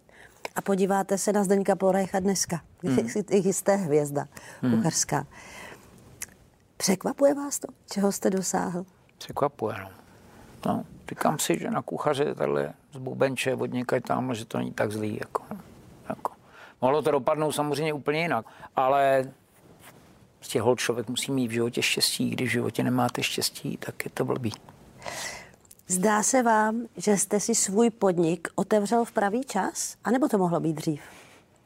A 0.56 0.60
podíváte 0.60 1.18
se 1.18 1.32
na 1.32 1.44
Zdeňka 1.44 1.76
Polrecha 1.76 2.20
dneska, 2.20 2.60
hmm. 2.82 2.98
jste 3.28 3.76
hvězda 3.76 4.26
hmm. 4.62 4.76
kuchařská. 4.76 5.26
Překvapuje 6.76 7.34
vás 7.34 7.58
to, 7.58 7.68
čeho 7.90 8.12
jste 8.12 8.30
dosáhl? 8.30 8.84
Překvapuje, 9.18 9.76
no. 9.80 9.90
no. 10.66 10.84
Říkám 11.08 11.38
si, 11.38 11.58
že 11.58 11.70
na 11.70 11.82
kuchaře 11.82 12.34
takhle 12.34 12.74
z 12.92 12.96
bubenče 12.96 13.54
od 13.54 13.72
někaď 13.72 14.04
tam, 14.04 14.34
že 14.34 14.44
to 14.44 14.58
není 14.58 14.72
tak 14.72 14.92
zlý. 14.92 15.18
Jako, 15.20 15.42
jako. 16.08 16.32
Mohlo 16.80 17.02
to 17.02 17.10
dopadnout 17.10 17.52
samozřejmě 17.52 17.92
úplně 17.92 18.20
jinak, 18.20 18.46
ale 18.76 19.24
z 20.40 20.48
těch 20.48 20.62
člověk 20.76 21.08
musí 21.08 21.32
mít 21.32 21.48
v 21.48 21.50
životě 21.50 21.82
štěstí. 21.82 22.30
Když 22.30 22.48
v 22.48 22.52
životě 22.52 22.82
nemáte 22.82 23.22
štěstí, 23.22 23.76
tak 23.76 24.04
je 24.04 24.10
to 24.10 24.24
blbý. 24.24 24.52
Zdá 25.92 26.22
se 26.22 26.42
vám, 26.42 26.86
že 26.96 27.16
jste 27.16 27.40
si 27.40 27.54
svůj 27.54 27.90
podnik 27.90 28.48
otevřel 28.54 29.04
v 29.04 29.12
pravý 29.12 29.44
čas? 29.44 29.96
A 30.04 30.10
nebo 30.10 30.28
to 30.28 30.38
mohlo 30.38 30.60
být 30.60 30.72
dřív? 30.72 31.02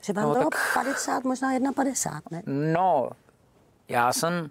Že 0.02 0.12
vám 0.12 0.24
no, 0.24 0.32
bylo 0.32 0.44
tak... 0.44 0.74
50, 0.74 1.24
možná 1.24 1.48
51, 1.74 2.20
ne? 2.46 2.72
No, 2.72 3.10
já 3.88 4.12
jsem 4.12 4.50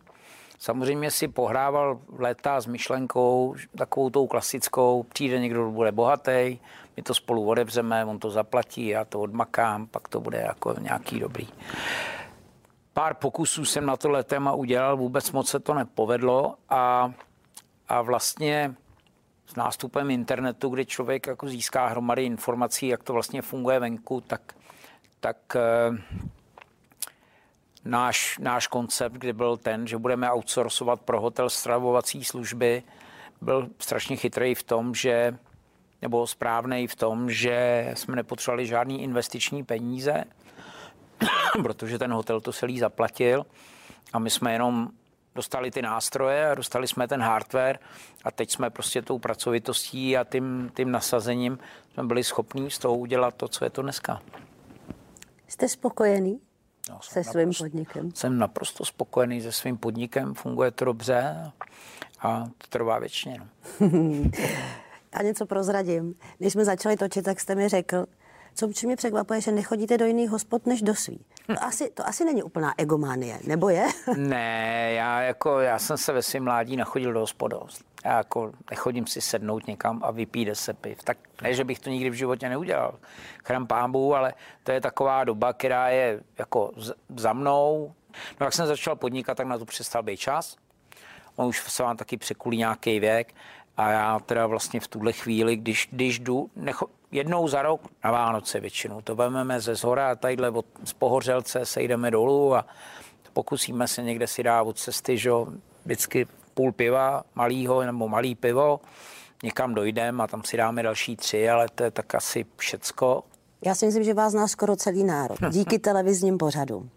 samozřejmě 0.60 1.12
si 1.12 1.28
pohrával 1.28 2.00
léta 2.18 2.62
s 2.62 2.66
myšlenkou, 2.66 3.56
takovou 3.78 4.10
tou 4.10 4.28
klasickou, 4.28 5.04
přijde 5.04 5.40
někdo, 5.40 5.64
kdo 5.64 5.72
bude 5.72 5.92
bohatý, 5.92 6.60
my 6.98 7.04
to 7.04 7.14
spolu 7.14 7.48
odevřeme, 7.48 8.06
on 8.06 8.20
to 8.20 8.30
zaplatí, 8.30 8.88
já 8.88 9.06
to 9.06 9.20
odmakám, 9.20 9.88
pak 9.88 10.08
to 10.08 10.20
bude 10.20 10.38
jako 10.38 10.76
nějaký 10.80 11.20
dobrý. 11.20 11.48
Pár 12.94 13.14
pokusů 13.14 13.66
jsem 13.66 13.86
na 13.86 13.98
tohle 13.98 14.24
téma 14.24 14.54
udělal, 14.54 14.98
vůbec 14.98 15.32
moc 15.32 15.50
se 15.50 15.60
to 15.60 15.74
nepovedlo 15.74 16.56
a, 16.70 17.14
a 17.88 18.02
vlastně 18.02 18.76
nástupem 19.58 20.12
internetu, 20.12 20.70
kdy 20.70 20.86
člověk 20.86 21.28
jako 21.28 21.48
získá 21.48 21.88
hromady 21.88 22.24
informací, 22.24 22.88
jak 22.88 23.04
to 23.04 23.14
vlastně 23.14 23.42
funguje 23.42 23.80
venku, 23.80 24.22
tak, 24.22 24.42
tak 25.20 25.38
eh, 25.56 25.98
náš, 27.86 28.38
náš 28.42 28.68
koncept, 28.68 29.14
kdy 29.14 29.34
byl 29.34 29.58
ten, 29.58 29.88
že 29.88 29.98
budeme 29.98 30.32
outsourcovat 30.32 31.02
pro 31.02 31.22
hotel 31.22 31.50
stravovací 31.50 32.24
služby, 32.24 32.84
byl 33.42 33.70
strašně 33.80 34.16
chytrý 34.16 34.56
v 34.56 34.64
tom, 34.64 34.96
že 34.96 35.38
nebo 36.02 36.28
správný 36.28 36.88
v 36.88 36.96
tom, 36.96 37.32
že 37.32 37.92
jsme 37.94 38.16
nepotřebovali 38.16 38.68
žádný 38.68 39.04
investiční 39.04 39.64
peníze, 39.64 40.24
protože 41.64 42.00
ten 42.00 42.14
hotel 42.14 42.42
to 42.42 42.54
celý 42.54 42.80
zaplatil 42.80 43.46
a 44.14 44.20
my 44.20 44.30
jsme 44.30 44.54
jenom 44.54 44.90
dostali 45.36 45.72
ty 45.72 45.82
nástroje 45.82 46.50
a 46.50 46.56
dostali 46.56 46.88
jsme 46.88 47.08
ten 47.08 47.22
hardware 47.22 47.80
a 48.24 48.32
teď 48.32 48.52
jsme 48.52 48.70
prostě 48.70 49.02
tou 49.02 49.20
pracovitostí 49.20 50.18
a 50.18 50.24
tím, 50.24 50.72
tím 50.76 50.92
nasazením 50.92 51.60
jsme 51.94 52.04
byli 52.04 52.24
schopní 52.24 52.72
z 52.72 52.80
toho 52.80 52.98
udělat 52.98 53.36
to, 53.36 53.48
co 53.48 53.64
je 53.64 53.70
to 53.70 53.82
dneska. 53.82 54.22
Jste 55.48 55.70
spokojený 55.70 56.40
no, 56.90 57.00
se 57.02 57.24
svým 57.24 57.40
naprosto, 57.40 57.64
podnikem? 57.64 58.12
Jsem 58.16 58.38
naprosto 58.38 58.86
spokojený 58.86 59.42
se 59.42 59.52
svým 59.52 59.78
podnikem, 59.78 60.34
funguje 60.34 60.72
to 60.72 60.86
dobře 60.86 61.52
a 62.20 62.44
to 62.58 62.68
trvá 62.70 63.00
věčně. 63.00 63.40
No. 63.40 63.48
a 65.14 65.24
něco 65.24 65.46
prozradím. 65.46 66.16
Když 66.38 66.54
jsme 66.54 66.66
začali 66.66 66.98
točit, 66.98 67.26
tak 67.26 67.40
jste 67.40 67.56
mi 67.56 67.70
řekl, 67.70 68.06
co 68.56 68.68
mě 68.84 68.96
překvapuje, 68.96 69.42
že 69.42 69.52
nechodíte 69.52 69.98
do 69.98 70.06
jiných 70.06 70.30
hospod 70.30 70.66
než 70.66 70.82
do 70.82 70.96
svý. 70.96 71.26
To 71.48 71.64
asi, 71.64 71.90
to 71.90 72.08
asi 72.08 72.26
není 72.26 72.44
úplná 72.44 72.74
egománie, 72.78 73.40
nebo 73.48 73.70
je? 73.70 73.88
ne, 74.18 74.92
já, 74.94 75.22
jako, 75.22 75.60
já 75.60 75.80
jsem 75.80 75.98
se 75.98 76.14
ve 76.14 76.22
svém 76.22 76.44
mládí 76.44 76.78
nachodil 76.78 77.14
do 77.14 77.20
hospodov. 77.20 77.70
Já 78.06 78.18
jako 78.18 78.52
nechodím 78.70 79.08
si 79.08 79.22
sednout 79.22 79.68
někam 79.68 80.02
a 80.04 80.12
vypít 80.12 80.50
se 80.54 80.74
piv. 80.74 81.04
Tak 81.04 81.18
ne, 81.42 81.54
že 81.54 81.64
bych 81.64 81.80
to 81.80 81.90
nikdy 81.90 82.10
v 82.10 82.14
životě 82.14 82.50
neudělal. 82.50 83.00
Chrám 83.46 83.68
pámbu, 83.68 84.16
ale 84.16 84.34
to 84.64 84.72
je 84.72 84.82
taková 84.82 85.24
doba, 85.24 85.54
která 85.54 85.90
je 85.90 86.20
jako 86.38 86.72
za 87.16 87.34
mnou. 87.34 87.94
No 88.40 88.46
jak 88.46 88.54
jsem 88.54 88.68
začal 88.68 88.96
podnikat, 88.96 89.38
tak 89.38 89.48
na 89.48 89.58
to 89.58 89.66
přestal 89.66 90.04
být 90.04 90.18
čas. 90.18 90.56
On 91.36 91.48
už 91.48 91.64
se 91.72 91.84
vám 91.84 91.98
taky 91.98 92.18
překulí 92.18 92.58
nějaký 92.58 93.00
věk. 93.00 93.34
A 93.78 93.92
já 93.92 94.20
teda 94.20 94.48
vlastně 94.48 94.80
v 94.80 94.88
tuhle 94.88 95.14
chvíli, 95.14 95.56
když, 95.56 95.90
když 95.92 96.20
jdu, 96.20 96.50
necho, 96.56 96.88
jednou 97.16 97.48
za 97.48 97.62
rok 97.62 97.82
na 98.04 98.12
Vánoce 98.12 98.60
většinou. 98.60 99.02
To 99.02 99.16
vezmeme 99.16 99.62
ze 99.62 99.76
zhora 99.76 100.12
a 100.12 100.16
tadyhle 100.16 100.50
od, 100.50 100.66
z 100.84 100.94
Pohořelce 100.94 101.66
se 101.66 101.82
jdeme 101.82 102.12
dolů 102.12 102.56
a 102.56 102.66
pokusíme 103.34 103.88
se 103.88 104.04
někde 104.04 104.28
si 104.28 104.44
dát 104.44 104.62
od 104.62 104.78
cesty, 104.78 105.18
že 105.18 105.32
vždycky 105.86 106.28
půl 106.54 106.72
piva 106.72 107.24
malýho 107.36 107.84
nebo 107.84 108.08
malý 108.08 108.36
pivo, 108.36 108.80
někam 109.44 109.74
dojdeme 109.74 110.24
a 110.24 110.28
tam 110.28 110.44
si 110.44 110.58
dáme 110.58 110.84
další 110.84 111.16
tři, 111.16 111.50
ale 111.50 111.68
to 111.76 111.84
je 111.84 111.92
tak 111.92 112.16
asi 112.16 112.46
všecko. 112.58 113.24
Já 113.66 113.76
si 113.76 113.86
myslím, 113.86 114.04
že 114.04 114.14
vás 114.14 114.32
zná 114.32 114.48
skoro 114.48 114.76
celý 114.76 115.04
národ, 115.04 115.38
díky 115.50 115.80
televizním 115.80 116.38
pořadům. 116.38 116.90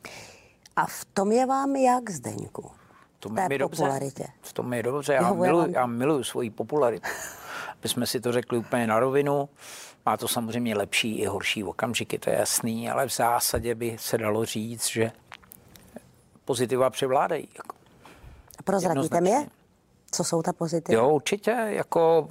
A 0.76 0.86
v 0.86 1.04
tom 1.04 1.32
je 1.32 1.46
vám 1.46 1.76
jak, 1.76 2.10
Zdeňku? 2.10 2.70
To 3.20 3.28
mi 3.28 3.58
popularitě. 3.58 4.22
Dobře. 4.22 4.32
V 4.42 4.52
tom 4.52 4.72
je 4.72 4.82
dobře. 4.82 5.12
Já 5.12 5.32
miluji, 5.32 5.72
já 5.72 5.86
miluji 5.86 6.24
svoji 6.24 6.50
popularitu. 6.50 7.08
Aby 7.78 7.88
jsme 7.88 8.06
si 8.06 8.20
to 8.20 8.32
řekli 8.32 8.58
úplně 8.58 8.86
na 8.86 9.00
rovinu. 9.00 9.48
Má 10.08 10.16
to 10.16 10.28
samozřejmě 10.28 10.76
lepší 10.76 11.18
i 11.18 11.26
horší 11.26 11.64
okamžiky, 11.64 12.18
to 12.18 12.30
je 12.30 12.36
jasný, 12.36 12.90
ale 12.90 13.06
v 13.06 13.12
zásadě 13.12 13.74
by 13.74 13.96
se 13.98 14.18
dalo 14.18 14.44
říct, 14.44 14.88
že 14.88 15.12
pozitiva 16.44 16.90
převládají. 16.90 17.48
Jako. 17.56 17.76
A 18.58 18.62
prozradíte 18.62 19.20
mi 19.20 19.30
je? 19.30 19.46
Co 20.10 20.24
jsou 20.24 20.42
ta 20.42 20.52
pozitiva? 20.52 20.98
Jo, 20.98 21.10
určitě. 21.10 21.50
Jako 21.50 22.28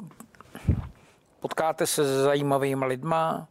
potkáte 1.39 1.87
se 1.87 2.03
s 2.03 2.23
zajímavými 2.23 2.85
lidma, 2.85 3.47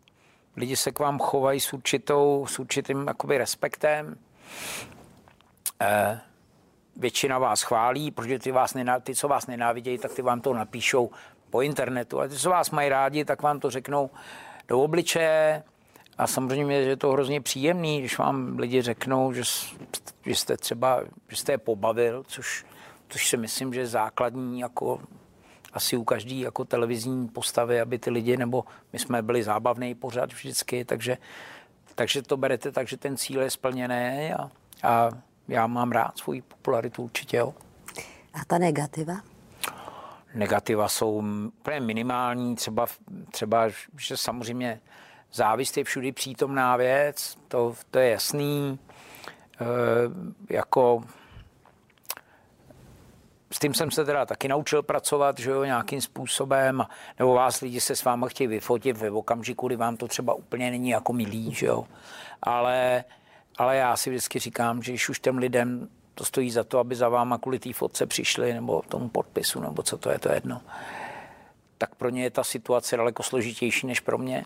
lidi 0.57 0.77
se 0.77 0.93
k 0.93 0.99
vám 0.99 1.19
chovají 1.19 1.61
s, 1.61 1.73
určitou, 1.73 2.47
s 2.49 2.59
určitým 2.59 3.07
jakoby 3.07 3.39
respektem. 3.39 4.17
Eh, 5.81 6.21
většina 6.97 7.39
vás 7.39 7.63
chválí, 7.63 8.11
protože 8.11 8.39
ty, 8.39 8.53
vás 8.53 8.75
nená, 8.75 9.01
ty, 9.01 9.15
co 9.15 9.29
vás 9.29 9.47
nenávidějí, 9.47 9.99
tak 9.99 10.13
ty 10.13 10.23
vám 10.23 10.41
to 10.41 10.55
napíšou 10.55 11.11
po 11.51 11.63
internetu. 11.63 12.19
Ale 12.19 12.29
ty, 12.29 12.35
co 12.35 12.51
vás 12.51 12.71
mají 12.71 12.89
rádi, 12.89 13.25
tak 13.25 13.43
vám 13.43 13.61
to 13.61 13.71
řeknou 13.71 14.11
do 14.69 14.81
obličeje. 14.81 15.63
A 16.19 16.27
samozřejmě 16.27 16.85
že 16.85 16.91
je 16.91 16.97
to 16.97 17.13
hrozně 17.13 17.41
příjemný, 17.41 17.99
když 17.99 18.19
vám 18.19 18.59
lidi 18.59 18.83
řeknou, 18.83 19.33
že, 19.33 19.43
že 20.27 20.35
jste 20.35 20.57
třeba, 20.57 21.03
že 21.29 21.37
jste 21.37 21.53
je 21.53 21.59
pobavil, 21.59 22.25
což, 22.27 22.67
což 23.09 23.29
si 23.29 23.37
myslím, 23.37 23.75
že 23.75 23.81
je 23.81 23.87
základní 23.87 24.61
jako 24.61 25.01
asi 25.73 25.97
u 25.97 26.05
každý 26.05 26.41
jako 26.41 26.65
televizní 26.65 27.29
postavy, 27.29 27.81
aby 27.81 27.99
ty 27.99 28.11
lidi, 28.11 28.37
nebo 28.37 28.65
my 28.93 28.99
jsme 28.99 29.23
byli 29.23 29.43
zábavný 29.43 29.95
pořád 29.95 30.33
vždycky, 30.33 30.85
takže, 30.85 31.19
takže 31.95 32.23
to 32.23 32.37
berete 32.37 32.73
tak, 32.73 32.89
že 32.89 32.97
ten 32.97 33.17
cíl 33.17 33.43
je 33.43 33.51
splněný 33.51 34.33
a, 34.33 34.51
a 34.83 35.11
já 35.49 35.67
mám 35.67 35.93
rád 35.93 36.19
svoji 36.19 36.43
popularitu 36.43 37.03
určitě, 37.03 37.37
jo. 37.37 37.55
A 38.35 38.45
ta 38.47 38.59
negativa? 38.59 39.15
Negativa 40.37 40.89
jsou 40.89 41.23
úplně 41.59 41.81
minimální, 41.81 42.57
třeba, 42.57 42.87
třeba 43.31 43.69
že 43.99 44.17
samozřejmě 44.17 44.81
závist 45.33 45.77
je 45.77 45.85
všudy 45.85 46.13
přítomná 46.13 46.77
věc, 46.77 47.39
to, 47.49 47.75
to 47.91 47.99
je 47.99 48.11
jasný. 48.11 48.79
E, 49.61 50.55
jako 50.55 51.05
s 53.53 53.59
tím 53.59 53.75
jsem 53.75 53.91
se 53.91 54.05
teda 54.05 54.27
taky 54.27 54.49
naučil 54.49 54.83
pracovat, 54.83 55.39
že 55.39 55.51
jo, 55.51 55.65
nějakým 55.65 56.01
způsobem, 56.01 56.87
nebo 57.19 57.35
vás 57.35 57.61
lidi 57.61 57.81
se 57.81 57.97
s 57.97 58.05
váma 58.05 58.29
chtějí 58.29 58.49
vyfotit 58.49 58.97
ve 58.97 59.11
okamžiku, 59.11 59.67
kdy 59.67 59.77
vám 59.77 59.97
to 59.97 60.09
třeba 60.09 60.35
úplně 60.35 60.71
není 60.71 60.91
jako 60.91 61.13
milý, 61.13 61.55
že 61.55 61.67
jo. 61.67 61.87
Ale 62.43 63.05
ale 63.59 63.77
já 63.77 63.97
si 63.97 64.11
vždycky 64.11 64.39
říkám, 64.39 64.83
že 64.83 64.93
když 64.93 65.09
už 65.09 65.21
těm 65.21 65.39
lidem 65.39 65.89
to 66.17 66.25
stojí 66.25 66.51
za 66.51 66.65
to, 66.65 66.79
aby 66.79 66.97
za 66.97 67.09
váma 67.09 67.39
kvůli 67.39 67.59
té 67.59 67.73
fotce 67.73 68.07
přišli, 68.07 68.55
nebo 68.55 68.83
tomu 68.89 69.09
podpisu, 69.09 69.61
nebo 69.61 69.83
co 69.83 69.99
to 69.99 70.11
je, 70.11 70.19
to 70.19 70.33
jedno. 70.33 70.61
tak 71.79 71.95
pro 71.95 72.11
ně 72.11 72.23
je 72.23 72.31
ta 72.31 72.45
situace 72.45 72.97
daleko 72.97 73.23
složitější 73.23 73.87
než 73.87 74.01
pro 74.01 74.19
mě. 74.19 74.45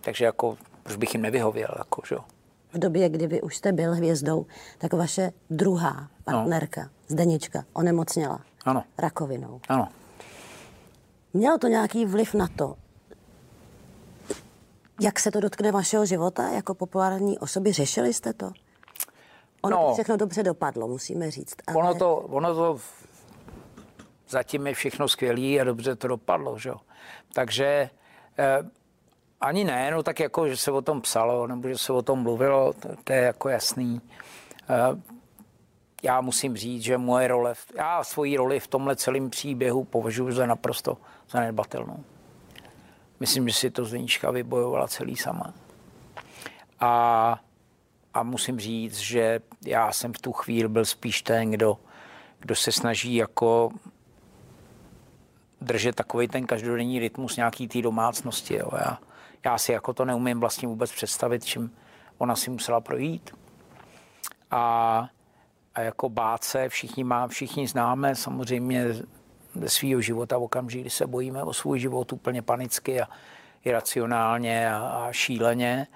Takže 0.00 0.24
jako, 0.24 0.58
proč 0.82 0.96
bych 0.96 1.14
jim 1.14 1.22
nevyhověl, 1.22 1.74
jako, 1.78 2.02
že? 2.08 2.16
V 2.72 2.78
době, 2.78 3.08
kdy 3.08 3.26
vy 3.26 3.40
už 3.42 3.56
jste 3.56 3.72
byl 3.72 3.94
hvězdou, 3.94 4.46
tak 4.78 4.92
vaše 4.92 5.32
druhá 5.50 6.08
partnerka, 6.24 6.82
no. 6.82 6.88
Zdenička, 7.08 7.64
onemocněla 7.72 8.40
ano. 8.64 8.84
rakovinou. 8.98 9.60
Ano. 9.68 9.88
Mělo 11.34 11.58
to 11.58 11.68
nějaký 11.68 12.06
vliv 12.06 12.34
na 12.34 12.48
to, 12.56 12.76
jak 15.00 15.20
se 15.20 15.30
to 15.30 15.40
dotkne 15.40 15.72
vašeho 15.72 16.06
života 16.06 16.48
jako 16.48 16.74
populární 16.74 17.38
osoby? 17.38 17.72
Řešili 17.72 18.14
jste 18.14 18.32
to? 18.32 18.52
Ono 19.66 19.76
no, 19.76 19.88
to 19.88 19.94
všechno 19.94 20.16
dobře 20.16 20.42
dopadlo, 20.42 20.88
musíme 20.88 21.30
říct. 21.30 21.54
Ale... 21.66 21.76
Ono, 21.76 21.94
to, 21.94 22.16
ono 22.16 22.54
to 22.54 22.78
zatím 24.28 24.66
je 24.66 24.74
všechno 24.74 25.08
skvělé 25.08 25.60
a 25.60 25.64
dobře 25.64 25.96
to 25.96 26.08
dopadlo. 26.08 26.58
Že? 26.58 26.70
Takže 27.32 27.90
eh, 28.38 28.58
ani 29.40 29.64
ne, 29.64 29.90
no 29.90 30.02
tak 30.02 30.20
jako, 30.20 30.48
že 30.48 30.56
se 30.56 30.70
o 30.70 30.82
tom 30.82 31.00
psalo, 31.00 31.46
nebo 31.46 31.68
že 31.68 31.78
se 31.78 31.92
o 31.92 32.02
tom 32.02 32.18
mluvilo, 32.18 32.72
to, 32.72 32.88
to 33.04 33.12
je 33.12 33.18
jako 33.18 33.48
jasný. 33.48 34.00
Eh, 34.68 35.16
já 36.02 36.20
musím 36.20 36.56
říct, 36.56 36.82
že 36.82 36.98
moje 36.98 37.28
role, 37.28 37.54
já 37.76 38.04
svoji 38.04 38.36
roli 38.36 38.60
v 38.60 38.66
tomhle 38.66 38.96
celém 38.96 39.30
příběhu 39.30 39.84
považuji 39.84 40.32
za 40.32 40.46
naprosto 40.46 40.96
zanedbatelnou. 41.30 42.04
Myslím, 43.20 43.48
že 43.48 43.54
si 43.54 43.70
to 43.70 43.84
Zdeníčka 43.84 44.30
vybojovala 44.30 44.88
celý 44.88 45.16
sama. 45.16 45.54
A, 46.80 47.40
a 48.16 48.22
musím 48.22 48.60
říct, 48.60 48.98
že 48.98 49.40
já 49.66 49.92
jsem 49.92 50.12
v 50.12 50.18
tu 50.18 50.32
chvíli 50.32 50.68
byl 50.68 50.84
spíš 50.84 51.22
ten, 51.22 51.50
kdo, 51.50 51.78
kdo 52.38 52.54
se 52.54 52.72
snaží 52.72 53.14
jako 53.14 53.70
držet 55.60 55.94
takový 55.94 56.28
ten 56.28 56.46
každodenní 56.46 56.98
rytmus 56.98 57.36
nějaký 57.36 57.68
té 57.68 57.82
domácnosti. 57.82 58.56
Jo. 58.56 58.68
Já, 58.72 58.98
já 59.44 59.58
si 59.58 59.72
jako 59.72 59.92
to 59.92 60.04
neumím 60.04 60.40
vlastně 60.40 60.68
vůbec 60.68 60.92
představit, 60.92 61.44
čím 61.44 61.76
ona 62.18 62.36
si 62.36 62.50
musela 62.50 62.80
projít. 62.80 63.30
A, 64.50 65.08
a 65.74 65.80
jako 65.80 66.08
báce 66.08 66.68
všichni, 66.68 67.04
má, 67.04 67.28
všichni 67.28 67.68
známe 67.68 68.14
samozřejmě 68.14 68.84
ze 69.54 69.68
svého 69.68 70.00
života 70.00 70.38
okamžik, 70.38 70.80
kdy 70.80 70.90
se 70.90 71.06
bojíme 71.06 71.42
o 71.42 71.52
svůj 71.52 71.78
život 71.78 72.12
úplně 72.12 72.42
panicky 72.42 73.00
a 73.00 73.08
iracionálně 73.64 74.72
a, 74.72 74.78
a 74.78 75.12
šíleně. 75.12 75.86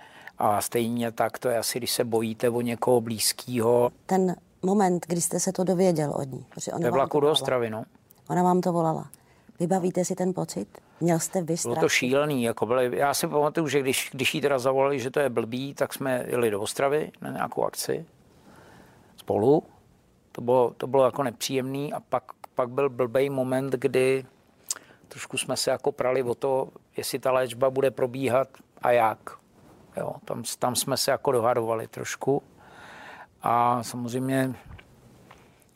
A 0.41 0.61
stejně 0.61 1.13
tak 1.13 1.39
to 1.39 1.49
je 1.49 1.59
asi, 1.59 1.79
když 1.79 1.93
se 1.93 2.05
bojíte 2.05 2.51
o 2.51 2.61
někoho 2.61 3.01
blízkého. 3.01 3.91
Ten 4.07 4.37
moment, 4.63 5.07
kdy 5.07 5.21
jste 5.21 5.41
se 5.41 5.53
to 5.53 5.65
dověděl 5.65 6.11
od 6.11 6.33
ní. 6.33 6.47
Ona 6.73 6.85
Ve 6.85 6.91
vlaku 6.91 7.21
do 7.21 7.31
Ostravy, 7.31 7.71
no. 7.71 7.85
Ona 8.29 8.43
vám 8.43 8.61
to 8.61 8.73
volala. 8.73 9.11
Vybavíte 9.61 10.05
si 10.05 10.15
ten 10.15 10.35
pocit? 10.35 10.69
Měl 11.01 11.19
jste 11.19 11.43
vy 11.43 11.55
Bylo 11.63 11.77
to 11.77 11.89
šílený. 11.89 12.43
Jako 12.43 12.67
byli, 12.67 12.99
já 12.99 13.15
si 13.15 13.27
pamatuju, 13.27 13.69
že 13.69 13.81
když, 13.81 14.11
když 14.13 14.35
jí 14.35 14.41
teda 14.41 14.59
zavolali, 14.59 15.01
že 15.01 15.11
to 15.11 15.21
je 15.21 15.29
blbý, 15.29 15.75
tak 15.75 15.95
jsme 15.95 16.25
jeli 16.27 16.51
do 16.51 16.61
Ostravy 16.61 17.13
na 17.21 17.31
nějakou 17.31 17.65
akci 17.65 18.05
spolu. 19.17 19.63
To 20.33 20.41
bylo, 20.41 20.75
to 20.77 20.87
bylo 20.87 21.05
jako 21.05 21.23
nepříjemný 21.23 21.93
a 21.93 22.01
pak, 22.01 22.25
pak 22.55 22.71
byl 22.71 22.91
blbý 22.91 23.31
moment, 23.31 23.73
kdy 23.73 24.25
trošku 25.09 25.39
jsme 25.39 25.57
se 25.57 25.71
jako 25.71 25.93
prali 25.93 26.23
o 26.23 26.35
to, 26.35 26.69
jestli 26.97 27.19
ta 27.19 27.33
léčba 27.33 27.71
bude 27.71 27.91
probíhat 27.91 28.49
a 28.83 28.91
jak. 28.91 29.40
Jo, 29.97 30.15
tam, 30.25 30.43
tam 30.59 30.77
jsme 30.77 30.97
se 30.97 31.11
jako 31.11 31.33
dohadovali 31.33 31.89
trošku. 31.89 32.43
A 33.43 33.83
samozřejmě 33.83 34.55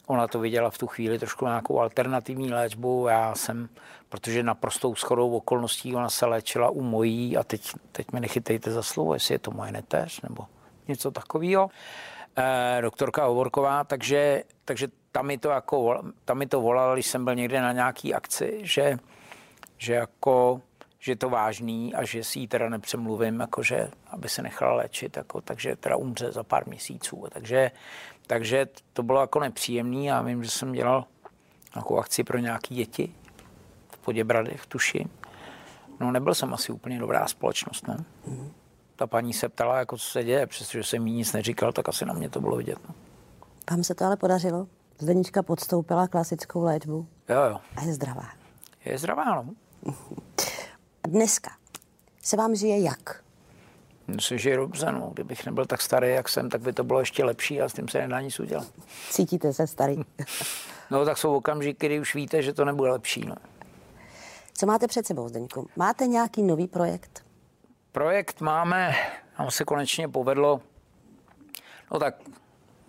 ona 0.07 0.29
to 0.29 0.41
viděla 0.41 0.71
v 0.71 0.79
tu 0.79 0.87
chvíli 0.87 1.19
trošku 1.19 1.45
nějakou 1.45 1.81
alternativní 1.81 2.53
léčbu. 2.53 3.07
Já 3.09 3.35
jsem, 3.35 3.69
protože 4.09 4.43
naprostou 4.43 4.95
schodou 4.95 5.31
okolností 5.37 5.97
ona 5.97 6.11
se 6.11 6.27
léčila 6.27 6.71
u 6.71 6.83
mojí 6.83 7.37
a 7.37 7.45
teď, 7.45 7.73
teď 7.93 8.13
mi 8.13 8.21
nechytejte 8.21 8.71
za 8.71 8.83
slovo, 8.83 9.15
jestli 9.15 9.35
je 9.35 9.39
to 9.39 9.51
moje 9.51 9.73
neteř 9.73 10.21
nebo 10.21 10.47
něco 10.89 11.11
takového. 11.11 11.71
Eh, 12.37 12.79
doktorka 12.83 13.25
Hovorková, 13.25 13.85
takže, 13.85 14.43
takže 14.65 14.89
tam 15.13 15.27
mi 15.27 15.39
to, 15.39 15.49
jako, 15.49 16.03
tam 16.25 16.39
mi 16.39 16.47
to 16.47 16.61
volala, 16.61 16.95
když 16.95 17.07
jsem 17.07 17.25
byl 17.25 17.35
někde 17.35 17.61
na 17.61 17.73
nějaký 17.73 18.15
akci, 18.15 18.61
že, 18.63 18.97
že 19.79 19.95
jako 19.95 20.61
že 21.05 21.13
je 21.13 21.17
to 21.17 21.31
vážný 21.31 21.95
a 21.95 22.05
že 22.05 22.25
si 22.25 22.39
ji 22.39 22.49
teda 22.49 22.69
nepřemluvím, 22.69 23.41
jakože, 23.41 23.91
aby 24.11 24.29
se 24.29 24.43
nechala 24.43 24.75
léčit, 24.75 25.17
jako, 25.17 25.41
takže 25.41 25.77
teda 25.77 25.97
umře 25.97 26.33
za 26.33 26.43
pár 26.43 26.69
měsíců. 26.69 27.25
Takže, 27.33 27.71
takže 28.27 28.67
to 28.93 29.03
bylo 29.03 29.21
jako 29.21 29.41
nepříjemný 29.41 30.13
a 30.13 30.23
vím, 30.23 30.45
že 30.45 30.51
jsem 30.51 30.73
dělal 30.73 31.05
nějakou 31.75 31.99
akci 31.99 32.25
pro 32.25 32.39
nějaké 32.39 32.75
děti 32.75 33.15
v 33.89 33.99
Poděbradech, 33.99 34.67
tuším. 34.67 35.11
No 36.01 36.11
nebyl 36.11 36.35
jsem 36.35 36.55
asi 36.55 36.73
úplně 36.73 36.99
dobrá 36.99 37.27
společnost, 37.29 37.89
ne? 37.89 38.05
Mm. 38.27 38.53
Ta 38.97 39.07
paní 39.07 39.33
se 39.33 39.49
ptala, 39.49 39.79
jako 39.79 39.97
co 39.97 40.05
se 40.05 40.25
děje, 40.25 40.47
přestože 40.47 40.85
jsem 40.85 41.07
jí 41.07 41.15
nic 41.15 41.33
neříkal, 41.33 41.73
tak 41.73 41.89
asi 41.89 42.05
na 42.05 42.15
mě 42.15 42.31
to 42.31 42.41
bylo 42.41 42.57
vidět. 42.57 42.79
No. 42.89 42.95
Vám 43.71 43.85
se 43.85 43.95
to 43.95 44.05
ale 44.05 44.17
podařilo? 44.17 44.67
Zdenička 44.99 45.43
podstoupila 45.43 46.09
klasickou 46.09 46.63
léčbu. 46.63 47.07
Jo, 47.29 47.43
jo. 47.51 47.61
A 47.77 47.83
je 47.83 47.95
zdravá. 47.95 48.29
Je 48.85 48.99
zdravá, 48.99 49.25
no. 49.35 49.55
Dneska 51.09 51.51
se 52.23 52.37
vám 52.37 52.55
žije 52.55 52.81
jak? 52.81 53.25
Myslím, 54.07 54.39
že 54.39 54.51
je 54.51 54.57
dobře. 54.57 54.93
No. 54.93 55.11
Kdybych 55.15 55.47
nebyl 55.47 55.67
tak 55.67 55.83
starý, 55.83 56.11
jak 56.11 56.29
jsem, 56.29 56.51
tak 56.51 56.61
by 56.61 56.73
to 56.73 56.85
bylo 56.85 57.01
ještě 57.01 57.25
lepší 57.25 57.61
a 57.61 57.69
s 57.69 57.73
tím 57.73 57.89
se 57.89 57.99
nedá 57.99 58.21
nic 58.21 58.41
udělat. 58.41 58.67
Cítíte 59.11 59.53
se 59.53 59.67
starý? 59.67 59.97
no 60.91 61.05
tak 61.05 61.19
jsou 61.19 61.35
okamžiky, 61.35 61.87
kdy 61.87 62.01
už 62.01 62.15
víte, 62.15 62.43
že 62.43 62.53
to 62.53 62.65
nebude 62.65 62.91
lepší. 62.91 63.27
No. 63.27 63.35
Co 64.55 64.67
máte 64.67 64.87
před 64.89 65.07
sebou, 65.07 65.29
Zdeňku? 65.29 65.69
Máte 65.77 66.07
nějaký 66.07 66.43
nový 66.43 66.67
projekt? 66.67 67.25
Projekt 67.93 68.41
máme, 68.41 68.95
nám 69.39 69.51
se 69.51 69.65
konečně 69.65 70.09
povedlo, 70.09 70.61
no 71.93 71.99
tak 71.99 72.15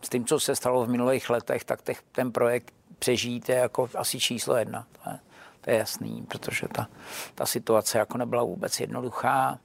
s 0.02 0.10
tím, 0.10 0.26
co 0.26 0.40
se 0.40 0.56
stalo 0.56 0.86
v 0.86 0.90
minulých 0.90 1.30
letech, 1.30 1.64
tak 1.64 1.80
ten 2.12 2.32
projekt 2.32 2.74
přežít 3.00 3.50
je 3.50 3.56
jako 3.56 3.90
asi 3.96 4.20
číslo 4.20 4.56
jedna. 4.56 4.88
To 5.04 5.10
je, 5.10 5.20
to 5.66 5.72
je 5.72 5.78
jasný, 5.78 6.26
protože 6.28 6.68
ta, 6.68 6.88
ta 7.36 7.46
situace 7.46 7.98
jako 7.98 8.18
nebyla 8.18 8.44
vůbec 8.44 8.80
jednoduchá. 8.80 9.60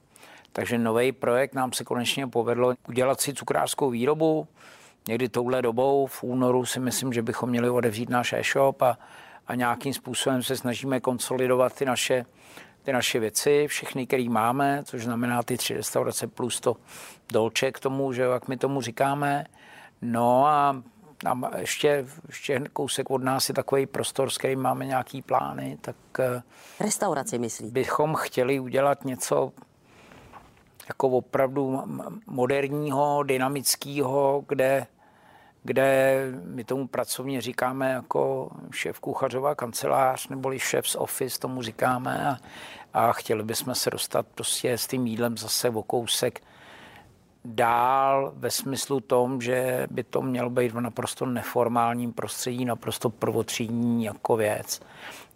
Takže 0.51 0.77
nový 0.77 1.11
projekt 1.11 1.53
nám 1.53 1.73
se 1.73 1.83
konečně 1.83 2.27
povedlo 2.27 2.73
udělat 2.87 3.21
si 3.21 3.33
cukrářskou 3.33 3.89
výrobu. 3.89 4.47
Někdy 5.07 5.29
touhle 5.29 5.61
dobou, 5.61 6.07
v 6.07 6.23
únoru 6.23 6.65
si 6.65 6.79
myslím, 6.79 7.13
že 7.13 7.21
bychom 7.21 7.49
měli 7.49 7.69
odevřít 7.69 8.09
náš 8.09 8.33
e-shop 8.33 8.81
a, 8.81 8.97
a 9.47 9.55
nějakým 9.55 9.93
způsobem 9.93 10.43
se 10.43 10.57
snažíme 10.57 10.99
konsolidovat 10.99 11.75
ty 11.75 11.85
naše, 11.85 12.25
ty 12.83 12.93
naše 12.93 13.19
věci, 13.19 13.67
všechny, 13.67 14.07
které 14.07 14.29
máme, 14.29 14.83
což 14.83 15.03
znamená 15.03 15.43
ty 15.43 15.57
tři 15.57 15.73
restaurace 15.73 16.27
plus 16.27 16.59
to 16.59 16.75
dolče 17.31 17.71
k 17.71 17.79
tomu, 17.79 18.13
že 18.13 18.21
jak 18.21 18.47
my 18.47 18.57
tomu 18.57 18.81
říkáme. 18.81 19.45
No 20.01 20.45
a 20.45 20.83
a 21.25 21.57
ještě, 21.57 22.05
ještě 22.27 22.61
kousek 22.73 23.09
od 23.09 23.23
nás 23.23 23.49
je 23.49 23.55
takový 23.55 23.85
prostor, 23.85 24.29
s 24.29 24.37
kterým 24.37 24.59
máme 24.59 24.85
nějaký 24.85 25.21
plány, 25.21 25.77
tak... 25.81 25.95
Eh, 26.19 26.41
Restauraci 26.79 27.39
myslí. 27.39 27.71
Bychom 27.71 28.15
chtěli 28.15 28.59
udělat 28.59 29.05
něco 29.05 29.51
jako 30.87 31.09
opravdu 31.09 31.83
moderního, 32.27 33.23
dynamického, 33.23 34.43
kde, 34.47 34.87
kde 35.63 36.21
my 36.45 36.63
tomu 36.63 36.87
pracovně 36.87 37.41
říkáme 37.41 37.91
jako 37.91 38.51
šéf 38.71 38.99
kuchařová 38.99 39.55
kancelář 39.55 40.27
neboli 40.27 40.59
šéf 40.59 40.87
z 40.87 40.95
office, 40.95 41.39
tomu 41.39 41.61
říkáme 41.61 42.27
a, 42.27 42.37
a 42.93 43.13
chtěli 43.13 43.43
bychom 43.43 43.75
se 43.75 43.89
dostat 43.89 44.25
prostě 44.35 44.77
s 44.77 44.87
tím 44.87 45.07
jídlem 45.07 45.37
zase 45.37 45.69
o 45.69 45.83
kousek 45.83 46.41
dál 47.45 48.33
ve 48.35 48.51
smyslu 48.51 48.99
tom, 48.99 49.41
že 49.41 49.87
by 49.91 50.03
to 50.03 50.21
mělo 50.21 50.49
být 50.49 50.71
v 50.71 50.81
naprosto 50.81 51.25
neformálním 51.25 52.13
prostředí, 52.13 52.65
naprosto 52.65 53.09
prvotřídní 53.09 54.03
jako 54.03 54.35
věc. 54.35 54.81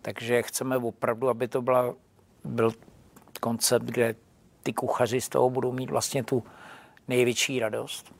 Takže 0.02 0.44
chceme 0.44 0.78
opravdu, 0.78 1.30
aby 1.30 1.48
to 1.48 1.62
byla, 1.62 1.94
byl 2.44 2.72
koncept, 3.42 3.84
kde 3.84 4.16
ty 4.64 4.74
kuchaři 4.74 5.22
z 5.22 5.30
toho 5.30 5.50
budou 5.50 5.72
mít 5.72 5.90
vlastně 5.90 6.24
tu 6.24 6.44
největší 7.08 7.60
radost. 7.60 8.16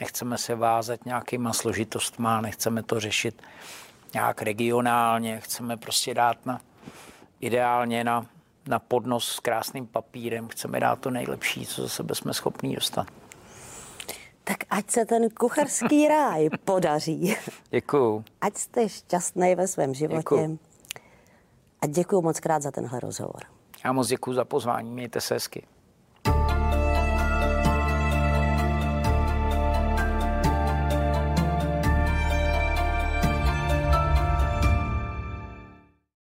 Nechceme 0.00 0.38
se 0.38 0.54
vázat 0.54 1.06
nějakýma 1.06 1.52
složitostma, 1.52 2.40
nechceme 2.40 2.82
to 2.82 3.00
řešit 3.00 3.42
nějak 4.14 4.42
regionálně, 4.42 5.40
chceme 5.40 5.76
prostě 5.76 6.14
dát 6.14 6.46
na 6.46 6.60
ideálně 7.40 8.04
na 8.04 8.26
na 8.68 8.78
podnos 8.78 9.28
s 9.28 9.40
krásným 9.40 9.86
papírem. 9.86 10.48
Chceme 10.48 10.80
dát 10.80 11.00
to 11.00 11.10
nejlepší, 11.10 11.66
co 11.66 11.82
za 11.82 11.88
sebe 11.88 12.14
jsme 12.14 12.34
schopní 12.34 12.74
dostat. 12.74 13.06
Tak 14.44 14.56
ať 14.70 14.90
se 14.90 15.04
ten 15.04 15.30
kucharský 15.30 16.08
ráj 16.08 16.48
podaří. 16.64 17.36
Děkuju. 17.70 18.24
Ať 18.40 18.56
jste 18.56 18.88
šťastný 18.88 19.54
ve 19.54 19.68
svém 19.68 19.94
životě. 19.94 20.18
Děkuju. 20.18 20.58
A 21.80 21.86
děkuji 21.86 22.22
moc 22.22 22.40
krát 22.40 22.62
za 22.62 22.70
tenhle 22.70 23.00
rozhovor. 23.00 23.40
Já 23.84 23.92
moc 23.92 24.08
děkuji 24.08 24.32
za 24.32 24.44
pozvání. 24.44 24.90
Mějte 24.90 25.20
se 25.20 25.34
hezky. 25.34 25.66